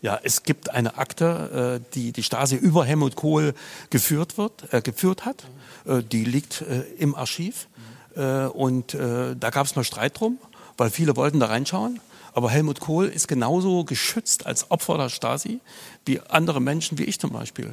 Ja, 0.00 0.18
es 0.22 0.42
gibt 0.42 0.70
eine 0.70 0.96
Akte, 0.96 1.82
äh, 1.82 1.94
die 1.94 2.12
die 2.12 2.22
Stasi 2.22 2.56
über 2.56 2.86
Helmut 2.86 3.14
Kohl 3.14 3.52
geführt, 3.90 4.38
wird, 4.38 4.72
äh, 4.72 4.80
geführt 4.80 5.26
hat. 5.26 5.44
Äh, 5.84 6.02
die 6.02 6.24
liegt 6.24 6.62
äh, 6.62 6.80
im 6.98 7.14
Archiv. 7.14 7.66
Und 8.12 8.94
da 8.94 9.50
gab 9.50 9.66
es 9.66 9.76
mal 9.76 9.84
Streit 9.84 10.18
drum, 10.18 10.38
weil 10.76 10.90
viele 10.90 11.14
wollten 11.14 11.38
da 11.38 11.46
reinschauen. 11.46 12.00
Aber 12.32 12.50
Helmut 12.50 12.80
Kohl 12.80 13.06
ist 13.06 13.28
genauso 13.28 13.84
geschützt 13.84 14.46
als 14.46 14.70
Opfer 14.70 14.96
der 14.98 15.08
Stasi 15.08 15.60
wie 16.04 16.20
andere 16.20 16.60
Menschen, 16.60 16.98
wie 16.98 17.04
ich 17.04 17.18
zum 17.18 17.32
Beispiel. 17.32 17.72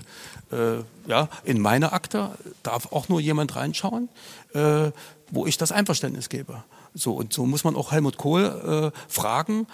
Äh, 0.52 0.80
ja, 1.10 1.30
in 1.44 1.62
meine 1.62 1.94
Akte 1.94 2.32
darf 2.64 2.92
auch 2.92 3.10
nur 3.10 3.20
jemand 3.20 3.56
reinschauen, 3.56 4.10
äh, 4.54 4.92
wo 5.32 5.46
ich 5.46 5.58
das 5.58 5.72
Einverständnis 5.72 6.30
gebe. 6.30 6.64
So, 6.94 7.14
und 7.14 7.34
so 7.34 7.46
muss 7.46 7.64
man 7.64 7.76
auch 7.76 7.92
Helmut 7.92 8.18
Kohl 8.18 8.92
äh, 8.94 9.12
fragen, 9.12 9.68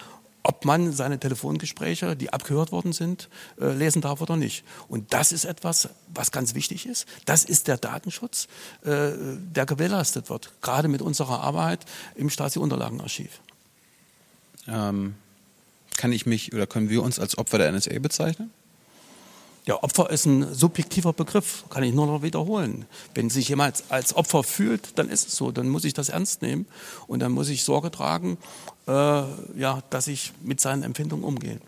ob 0.44 0.66
man 0.66 0.92
seine 0.92 1.20
Telefongespräche, 1.20 2.16
die 2.16 2.32
abgehört 2.32 2.72
worden 2.72 2.92
sind, 2.92 3.30
äh, 3.60 3.72
lesen 3.72 4.02
darf 4.02 4.20
oder 4.22 4.36
nicht. 4.36 4.66
Und 4.90 5.14
das 5.14 5.32
ist 5.32 5.46
etwas, 5.46 5.90
was 6.14 6.32
ganz 6.32 6.54
wichtig 6.54 6.86
ist. 6.86 7.08
Das 7.26 7.46
ist 7.46 7.70
der 7.70 7.78
Datenschutz, 7.78 8.48
äh, 8.84 9.12
der 9.56 9.66
gewährleistet 9.66 10.30
wird, 10.30 10.52
gerade 10.62 10.90
mit 10.90 11.02
unserer 11.02 11.40
Arbeit 11.40 11.86
im 12.16 12.30
Stasi-Unterlagenarchiv. 12.30 13.40
Ähm, 14.68 15.16
kann 15.98 16.12
ich 16.12 16.26
mich 16.26 16.54
oder 16.54 16.68
können 16.68 16.90
wir 16.90 17.04
uns 17.04 17.20
als 17.20 17.38
Opfer 17.38 17.58
der 17.58 17.72
NSA 17.72 18.00
bezeichnen? 18.00 18.52
Ja, 19.66 19.82
Opfer 19.82 20.10
ist 20.10 20.26
ein 20.26 20.54
subjektiver 20.54 21.14
Begriff, 21.14 21.64
kann 21.70 21.84
ich 21.84 21.94
nur 21.94 22.06
noch 22.06 22.22
wiederholen. 22.22 22.86
Wenn 23.16 23.30
sich 23.30 23.48
jemand 23.48 23.82
als 23.88 24.14
Opfer 24.14 24.44
fühlt, 24.44 25.00
dann 25.00 25.08
ist 25.08 25.30
es 25.30 25.38
so, 25.38 25.52
dann 25.52 25.70
muss 25.70 25.86
ich 25.86 25.94
das 25.94 26.10
ernst 26.10 26.42
nehmen 26.42 26.66
und 27.08 27.22
dann 27.22 27.32
muss 27.32 27.48
ich 27.48 27.64
Sorge 27.64 27.90
tragen, 27.90 28.38
äh, 28.88 28.92
ja, 28.92 29.82
dass 29.90 30.08
ich 30.08 30.34
mit 30.42 30.60
seinen 30.60 30.84
Empfindungen 30.84 31.24
umgehe. 31.24 31.60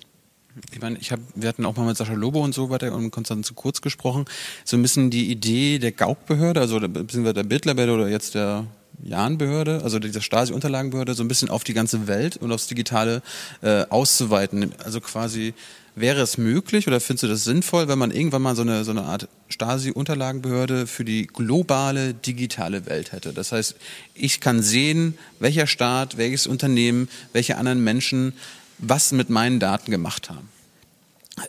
Ich 0.73 0.81
meine, 0.81 0.97
ich 0.99 1.11
hab, 1.11 1.19
wir 1.35 1.47
hatten 1.47 1.65
auch 1.65 1.75
mal 1.77 1.85
mit 1.85 1.95
Sascha 1.95 2.13
Lobo 2.13 2.41
und 2.41 2.53
so 2.53 2.69
weiter 2.69 2.93
und 2.93 3.11
Konstantin 3.11 3.43
zu 3.45 3.53
kurz 3.53 3.81
gesprochen. 3.81 4.25
So 4.65 4.75
ein 4.75 4.81
bisschen 4.81 5.09
die 5.09 5.29
Idee 5.31 5.79
der 5.79 5.93
Gauk-Behörde, 5.93 6.59
also 6.59 6.79
beziehungsweise 6.79 7.33
der 7.33 7.43
Bildlerbehörde 7.43 7.93
oder 7.93 8.09
jetzt 8.09 8.35
der 8.35 8.65
Jahnbehörde, 9.03 9.81
also 9.83 9.99
dieser 9.99 10.21
Stasi-Unterlagenbehörde, 10.21 11.13
so 11.13 11.23
ein 11.23 11.27
bisschen 11.27 11.49
auf 11.49 11.63
die 11.63 11.73
ganze 11.73 12.07
Welt 12.07 12.37
und 12.37 12.51
aufs 12.51 12.67
Digitale 12.67 13.21
äh, 13.61 13.85
auszuweiten. 13.89 14.73
Also 14.83 15.01
quasi 15.01 15.53
wäre 15.95 16.21
es 16.21 16.37
möglich 16.37 16.87
oder 16.87 16.99
findest 16.99 17.23
du 17.23 17.27
das 17.27 17.43
sinnvoll, 17.43 17.87
wenn 17.87 17.97
man 17.97 18.11
irgendwann 18.11 18.41
mal 18.41 18.55
so 18.55 18.61
eine, 18.61 18.83
so 18.83 18.91
eine 18.91 19.03
Art 19.03 19.27
Stasi-Unterlagenbehörde 19.49 20.87
für 20.87 21.05
die 21.05 21.27
globale 21.27 22.13
digitale 22.13 22.85
Welt 22.85 23.11
hätte? 23.11 23.33
Das 23.33 23.51
heißt, 23.51 23.75
ich 24.13 24.41
kann 24.41 24.61
sehen, 24.61 25.17
welcher 25.39 25.67
Staat, 25.67 26.17
welches 26.17 26.47
Unternehmen, 26.47 27.07
welche 27.33 27.57
anderen 27.57 27.83
Menschen 27.83 28.33
was 28.77 29.13
mit 29.13 29.29
meinen 29.29 29.59
Daten 29.59 29.89
gemacht 29.89 30.29
haben. 30.29 30.49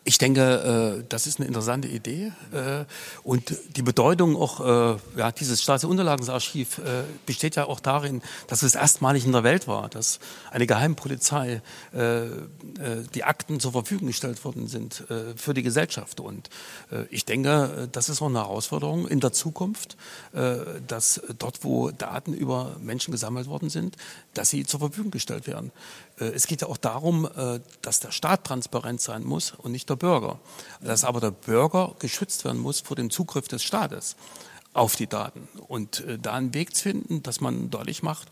Ich 0.02 0.18
denke, 0.18 0.98
äh, 1.00 1.04
das 1.08 1.28
ist 1.28 1.38
eine 1.38 1.46
interessante 1.46 1.86
Idee. 1.86 2.32
Äh, 2.52 2.84
und 3.22 3.56
die 3.76 3.82
Bedeutung 3.82 4.36
auch 4.36 4.60
äh, 4.60 4.98
ja, 5.16 5.30
dieses 5.30 5.62
Staatsunterlagensarchiv 5.62 6.78
äh, 6.78 7.04
besteht 7.24 7.54
ja 7.54 7.66
auch 7.66 7.78
darin, 7.78 8.20
dass 8.48 8.62
es 8.62 8.74
erstmalig 8.74 9.24
in 9.24 9.32
der 9.32 9.44
Welt 9.44 9.68
war, 9.68 9.88
dass 9.88 10.18
eine 10.50 10.66
Geheimpolizei 10.66 11.62
die 13.14 13.24
Akten 13.24 13.60
zur 13.60 13.72
Verfügung 13.72 14.08
gestellt 14.08 14.44
worden 14.44 14.66
sind 14.66 15.04
für 15.36 15.54
die 15.54 15.62
Gesellschaft. 15.62 16.20
Und 16.20 16.50
ich 17.10 17.24
denke, 17.24 17.88
das 17.92 18.08
ist 18.08 18.20
auch 18.22 18.26
eine 18.26 18.40
Herausforderung 18.40 19.06
in 19.06 19.20
der 19.20 19.32
Zukunft, 19.32 19.96
dass 20.32 21.20
dort, 21.38 21.64
wo 21.64 21.90
Daten 21.90 22.34
über 22.34 22.76
Menschen 22.80 23.12
gesammelt 23.12 23.46
worden 23.46 23.70
sind, 23.70 23.96
dass 24.34 24.50
sie 24.50 24.64
zur 24.64 24.80
Verfügung 24.80 25.10
gestellt 25.10 25.46
werden. 25.46 25.72
Äh, 26.18 26.26
es 26.26 26.46
geht 26.46 26.62
ja 26.62 26.68
auch 26.68 26.76
darum, 26.76 27.28
äh, 27.36 27.60
dass 27.82 28.00
der 28.00 28.10
Staat 28.10 28.44
transparent 28.44 29.00
sein 29.00 29.24
muss 29.24 29.52
und 29.52 29.72
nicht 29.72 29.88
der 29.88 29.96
Bürger. 29.96 30.38
Dass 30.80 31.04
aber 31.04 31.20
der 31.20 31.30
Bürger 31.30 31.94
geschützt 31.98 32.44
werden 32.44 32.60
muss 32.60 32.80
vor 32.80 32.96
dem 32.96 33.10
Zugriff 33.10 33.48
des 33.48 33.62
Staates 33.62 34.16
auf 34.72 34.96
die 34.96 35.06
Daten. 35.06 35.48
Und 35.68 36.00
äh, 36.00 36.18
da 36.18 36.34
einen 36.34 36.54
Weg 36.54 36.74
zu 36.74 36.84
finden, 36.84 37.22
dass 37.22 37.40
man 37.40 37.70
deutlich 37.70 38.02
macht, 38.02 38.28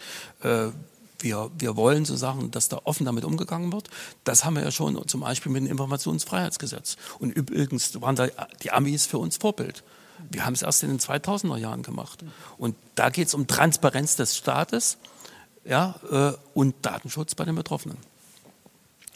wir, 1.21 1.51
wir 1.59 1.77
wollen 1.77 2.05
so 2.05 2.17
sagen, 2.17 2.51
dass 2.51 2.69
da 2.69 2.83
offen 2.85 3.07
damit 3.07 3.25
umgegangen 3.25 3.73
wird. 3.73 3.89
Das 4.25 4.45
haben 4.45 4.57
wir 4.57 4.63
ja 4.63 4.71
schon 4.71 5.09
zum 5.09 5.21
Beispiel 5.21 5.51
mit 5.51 5.63
dem 5.63 5.71
Informationsfreiheitsgesetz. 5.71 6.97
Und 7.19 7.31
übrigens 7.31 7.99
waren 8.03 8.15
da 8.15 8.29
die 8.63 8.73
Amis 8.73 9.07
für 9.07 9.17
uns 9.17 9.39
Vorbild. 9.39 9.83
Wir 10.31 10.45
haben 10.45 10.53
es 10.53 10.61
erst 10.61 10.83
in 10.83 10.91
den 10.91 10.99
2000er 10.99 11.57
Jahren 11.57 11.83
gemacht. 11.83 12.23
Und 12.59 12.77
da 12.95 13.09
geht 13.09 13.29
es 13.29 13.35
um 13.35 13.47
Transparenz 13.47 14.17
des 14.17 14.37
Staates 14.37 14.99
ja, 15.65 15.95
äh, 16.11 16.33
und 16.55 16.75
Datenschutz 16.83 17.35
bei 17.35 17.45
den 17.45 17.55
Betroffenen. 17.55 17.97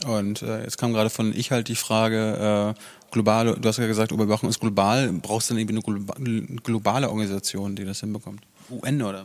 Und 0.07 0.43
äh, 0.43 0.63
jetzt 0.63 0.79
kam 0.79 0.93
gerade 0.93 1.11
von 1.11 1.35
ich 1.35 1.51
halt 1.51 1.69
die 1.69 1.75
Frage, 1.75 2.75
äh, 2.77 2.81
globale, 3.11 3.59
du 3.59 3.69
hast 3.69 3.79
ja 3.79 3.87
gesagt, 3.87 4.13
Überwachung 4.13 4.49
ist 4.49 4.61
global, 4.61 5.13
brauchst 5.13 5.51
du 5.51 5.55
dann 5.55 5.61
irgendwie 5.61 5.83
eine 6.17 6.57
globale 6.63 7.09
Organisation, 7.09 7.75
die 7.75 7.85
das 7.85 8.01
hinbekommt? 8.01 8.43
UN 8.71 9.03
oder 9.03 9.25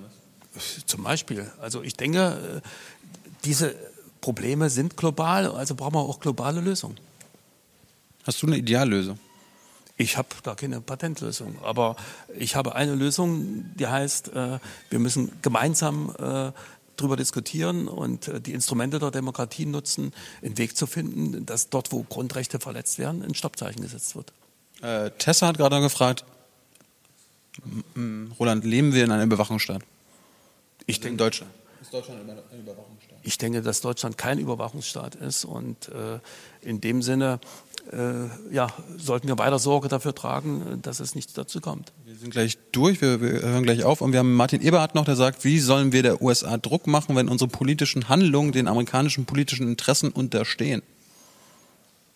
was? 0.53 0.86
Zum 0.86 1.03
Beispiel. 1.03 1.51
Also 1.62 1.83
ich 1.83 1.95
denke, 1.95 2.62
äh, 2.63 2.67
diese 3.45 3.75
Probleme 4.21 4.69
sind 4.69 4.97
global, 4.97 5.47
also 5.47 5.75
brauchen 5.75 5.95
wir 5.95 5.99
auch 5.99 6.19
globale 6.19 6.62
Lösungen. 6.62 6.97
Hast 8.23 8.41
du 8.41 8.47
eine 8.47 8.57
Ideallösung? 8.57 9.19
Ich 9.97 10.17
habe 10.17 10.29
da 10.41 10.55
keine 10.55 10.81
Patentlösung, 10.81 11.55
aber 11.63 11.95
ich 12.36 12.55
habe 12.55 12.73
eine 12.73 12.95
Lösung, 12.95 13.65
die 13.75 13.86
heißt, 13.86 14.29
äh, 14.29 14.59
wir 14.89 14.99
müssen 14.99 15.31
gemeinsam 15.43 16.15
darüber 16.97 17.15
diskutieren 17.15 17.88
und 17.88 18.27
äh, 18.27 18.41
die 18.41 18.53
Instrumente 18.53 18.99
der 18.99 19.12
Demokratie 19.12 19.65
nutzen, 19.65 20.13
einen 20.41 20.58
Weg 20.58 20.77
zu 20.77 20.88
finden, 20.88 21.45
dass 21.45 21.69
dort, 21.69 21.91
wo 21.91 22.03
Grundrechte 22.03 22.60
verletzt 22.60 22.99
werden, 22.99 23.23
ein 23.23 23.36
Stoppzeichen 23.36 23.82
gesetzt 23.82 24.15
wird. 24.15 24.32
Äh, 24.82 25.12
Tessa 25.17 25.47
hat 25.47 25.58
gerade 25.58 25.79
gefragt, 25.82 26.25
Roland, 28.39 28.65
leben 28.65 28.93
wir 28.93 29.03
in 29.03 29.12
einem 29.12 29.32
Überwachungsstaat? 29.32 29.84
Ich 30.86 30.99
denke, 30.99 31.12
in 31.12 31.17
Deutschland. 31.17 31.51
Ist 31.82 31.93
Deutschland 31.93 32.21
ein 32.29 32.60
Überwachungsstaat? 32.60 33.19
Ich 33.21 33.38
denke, 33.38 33.62
dass 33.62 33.82
Deutschland 33.82 34.17
kein 34.17 34.39
Überwachungsstaat 34.39 35.15
ist 35.15 35.45
und 35.45 35.89
äh, 35.89 36.19
in 36.62 36.82
dem 36.82 37.01
Sinne 37.01 37.39
äh, 37.91 38.53
ja, 38.53 38.67
sollten 38.97 39.27
wir 39.27 39.37
weiter 39.37 39.59
Sorge 39.59 39.87
dafür 39.87 40.15
tragen, 40.15 40.79
dass 40.81 40.99
es 40.99 41.15
nicht 41.15 41.37
dazu 41.37 41.61
kommt. 41.61 41.91
Wir 42.05 42.15
sind 42.15 42.31
gleich 42.31 42.57
durch, 42.71 43.01
wir, 43.01 43.21
wir, 43.21 43.41
hören 43.41 43.63
gleich 43.63 43.83
auf 43.83 44.01
und 44.01 44.11
wir 44.13 44.19
haben 44.19 44.33
Martin 44.35 44.61
Eberhardt 44.61 44.95
noch, 44.95 45.05
der 45.05 45.15
sagt, 45.15 45.43
wie 45.43 45.59
sollen 45.59 45.91
wir 45.91 46.03
der 46.03 46.21
USA 46.21 46.57
Druck 46.57 46.87
machen, 46.87 47.15
wenn 47.15 47.27
unsere 47.27 47.49
politischen 47.49 48.09
Handlungen 48.09 48.51
den 48.51 48.67
amerikanischen 48.67 49.25
politischen 49.25 49.67
Interessen 49.67 50.09
unterstehen? 50.09 50.81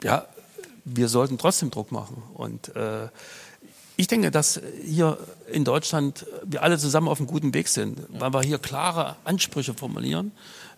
Ja, 0.03 0.25
wir 0.86 1.10
sollten 1.10 1.38
trotzdem 1.38 1.69
Druck 1.69 1.91
machen 1.91 2.23
und 2.34 2.75
äh, 2.75 3.10
Ich 3.99 4.06
denke, 4.08 4.30
dass 4.30 4.62
hier 4.86 5.17
in 5.51 5.65
Deutschland 5.65 6.27
wir 6.45 6.62
alle 6.62 6.77
zusammen 6.77 7.08
auf 7.08 7.19
einem 7.19 7.27
guten 7.27 7.53
Weg 7.56 7.67
sind, 7.67 7.99
weil 8.10 8.32
wir 8.32 8.43
hier 8.43 8.60
klare 8.60 9.15
Ansprüche 9.23 9.73
formulieren 9.73 10.32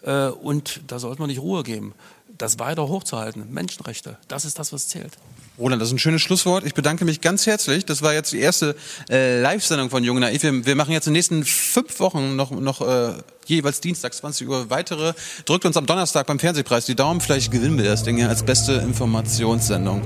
äh, 0.04 0.28
und 0.28 0.82
da 0.88 1.00
sollte 1.00 1.22
man 1.22 1.30
nicht 1.30 1.42
Ruhe 1.42 1.64
geben. 1.64 1.94
Das 2.40 2.58
weiter 2.58 2.88
hochzuhalten, 2.88 3.54
Menschenrechte, 3.54 4.18
das 4.30 4.46
ist 4.46 4.58
das, 4.58 4.74
was 4.74 4.88
zählt. 4.88 5.18
Roland, 5.60 5.82
das 5.82 5.90
ist 5.90 5.96
ein 5.96 6.00
schönes 6.00 6.22
Schlusswort. 6.22 6.66
Ich 6.66 6.74
bedanke 6.74 7.04
mich 7.04 7.20
ganz 7.20 7.46
herzlich. 7.46 7.86
Das 7.86 8.02
war 8.02 8.14
jetzt 8.14 8.32
die 8.32 8.40
erste 8.40 8.78
äh, 9.10 9.42
Live-Sendung 9.42 9.90
von 9.90 10.06
Jung 10.06 10.18
Naiv. 10.18 10.42
Wir, 10.42 10.66
wir, 10.66 10.76
machen 10.76 10.94
jetzt 10.94 11.06
in 11.06 11.12
den 11.14 11.18
nächsten 11.18 11.44
fünf 11.44 12.00
Wochen 12.00 12.38
noch, 12.38 12.52
noch 12.52 12.80
äh, 12.80 13.12
jeweils 13.46 13.82
Dienstag 13.82 14.14
20 14.14 14.48
Uhr 14.48 14.70
weitere. 14.70 15.14
Drückt 15.44 15.66
uns 15.66 15.76
am 15.76 15.86
Donnerstag 15.86 16.28
beim 16.28 16.40
Fernsehpreis 16.40 16.86
die 16.86 16.96
Daumen. 16.96 17.20
Vielleicht 17.20 17.52
gewinnen 17.52 17.78
wir 17.78 17.84
das 17.84 18.04
Ding 18.04 18.16
hier 18.16 18.30
als 18.30 18.42
beste 18.42 18.74
Informationssendung. 18.76 20.02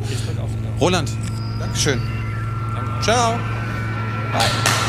Roland, 0.81 1.11
Dankeschön. 1.59 2.01
Danke. 2.73 3.03
Ciao. 3.03 3.39
Bye. 4.31 4.82